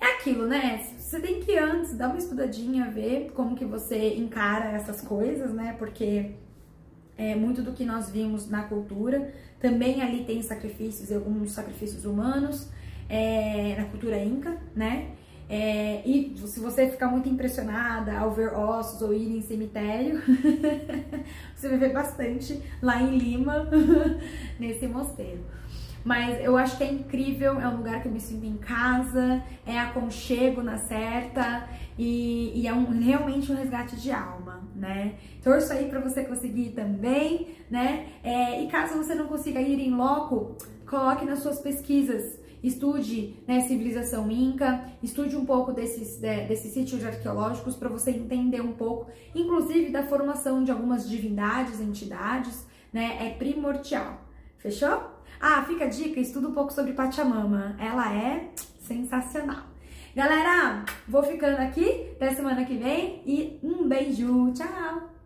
É 0.00 0.14
aquilo, 0.14 0.46
né? 0.46 0.78
Você 0.96 1.20
tem 1.20 1.40
que 1.40 1.56
antes 1.56 1.96
dar 1.96 2.08
uma 2.08 2.18
estudadinha, 2.18 2.90
ver 2.90 3.32
como 3.32 3.56
que 3.56 3.64
você 3.64 4.14
encara 4.14 4.70
essas 4.70 5.00
coisas, 5.00 5.52
né? 5.52 5.74
Porque 5.78 6.34
é 7.16 7.34
muito 7.34 7.62
do 7.62 7.72
que 7.72 7.84
nós 7.84 8.08
vimos 8.08 8.48
na 8.48 8.62
cultura. 8.62 9.32
Também 9.58 10.00
ali 10.00 10.24
tem 10.24 10.40
sacrifícios, 10.40 11.10
alguns 11.10 11.50
sacrifícios 11.50 12.04
humanos, 12.04 12.70
é, 13.08 13.74
na 13.76 13.86
cultura 13.86 14.22
inca, 14.22 14.56
né? 14.74 15.16
É, 15.48 16.02
e 16.04 16.36
se 16.46 16.60
você 16.60 16.90
ficar 16.90 17.08
muito 17.08 17.28
impressionada 17.28 18.18
ao 18.18 18.30
ver 18.32 18.52
ossos 18.52 19.00
ou 19.00 19.14
ir 19.14 19.34
em 19.34 19.40
cemitério, 19.40 20.20
você 21.56 21.68
vai 21.70 21.78
ver 21.78 21.92
bastante 21.92 22.62
lá 22.82 23.00
em 23.00 23.16
Lima, 23.16 23.66
nesse 24.60 24.86
mosteiro. 24.86 25.40
Mas 26.04 26.42
eu 26.44 26.56
acho 26.56 26.76
que 26.76 26.84
é 26.84 26.92
incrível, 26.92 27.60
é 27.60 27.66
um 27.66 27.78
lugar 27.78 28.00
que 28.00 28.08
eu 28.08 28.12
me 28.12 28.20
sinto 28.20 28.44
em 28.44 28.56
casa, 28.56 29.42
é 29.66 29.78
aconchego 29.78 30.62
na 30.62 30.76
certa 30.76 31.68
e, 31.98 32.52
e 32.54 32.66
é 32.66 32.72
um, 32.72 32.84
realmente 33.00 33.50
um 33.50 33.56
resgate 33.56 33.96
de 33.96 34.10
alma, 34.10 34.62
né? 34.76 35.14
Torço 35.42 35.72
aí 35.72 35.88
para 35.88 36.00
você 36.00 36.24
conseguir 36.24 36.70
também, 36.70 37.56
né? 37.70 38.06
É, 38.22 38.62
e 38.62 38.68
caso 38.68 38.96
você 38.96 39.14
não 39.14 39.26
consiga 39.26 39.60
ir 39.60 39.80
em 39.80 39.94
loco, 39.94 40.56
coloque 40.86 41.24
nas 41.24 41.40
suas 41.40 41.60
pesquisas 41.60 42.37
estude 42.62 43.36
né, 43.46 43.60
civilização 43.60 44.30
inca, 44.30 44.84
estude 45.02 45.36
um 45.36 45.44
pouco 45.44 45.72
desses, 45.72 46.16
de, 46.16 46.46
desses 46.46 46.72
sítios 46.72 47.04
arqueológicos 47.04 47.76
para 47.76 47.88
você 47.88 48.10
entender 48.10 48.60
um 48.60 48.72
pouco, 48.72 49.10
inclusive 49.34 49.90
da 49.90 50.02
formação 50.02 50.64
de 50.64 50.70
algumas 50.70 51.08
divindades, 51.08 51.80
entidades, 51.80 52.66
né, 52.92 53.18
é 53.20 53.30
primordial. 53.30 54.20
Fechou? 54.58 55.18
Ah, 55.40 55.62
fica 55.64 55.84
a 55.84 55.88
dica, 55.88 56.18
estuda 56.18 56.48
um 56.48 56.52
pouco 56.52 56.72
sobre 56.72 56.92
Pachamama, 56.92 57.76
ela 57.78 58.12
é 58.12 58.50
sensacional. 58.80 59.64
Galera, 60.14 60.84
vou 61.06 61.22
ficando 61.22 61.58
aqui, 61.58 62.10
até 62.16 62.34
semana 62.34 62.64
que 62.64 62.76
vem 62.76 63.22
e 63.24 63.58
um 63.62 63.86
beijo, 63.86 64.52
tchau! 64.52 65.17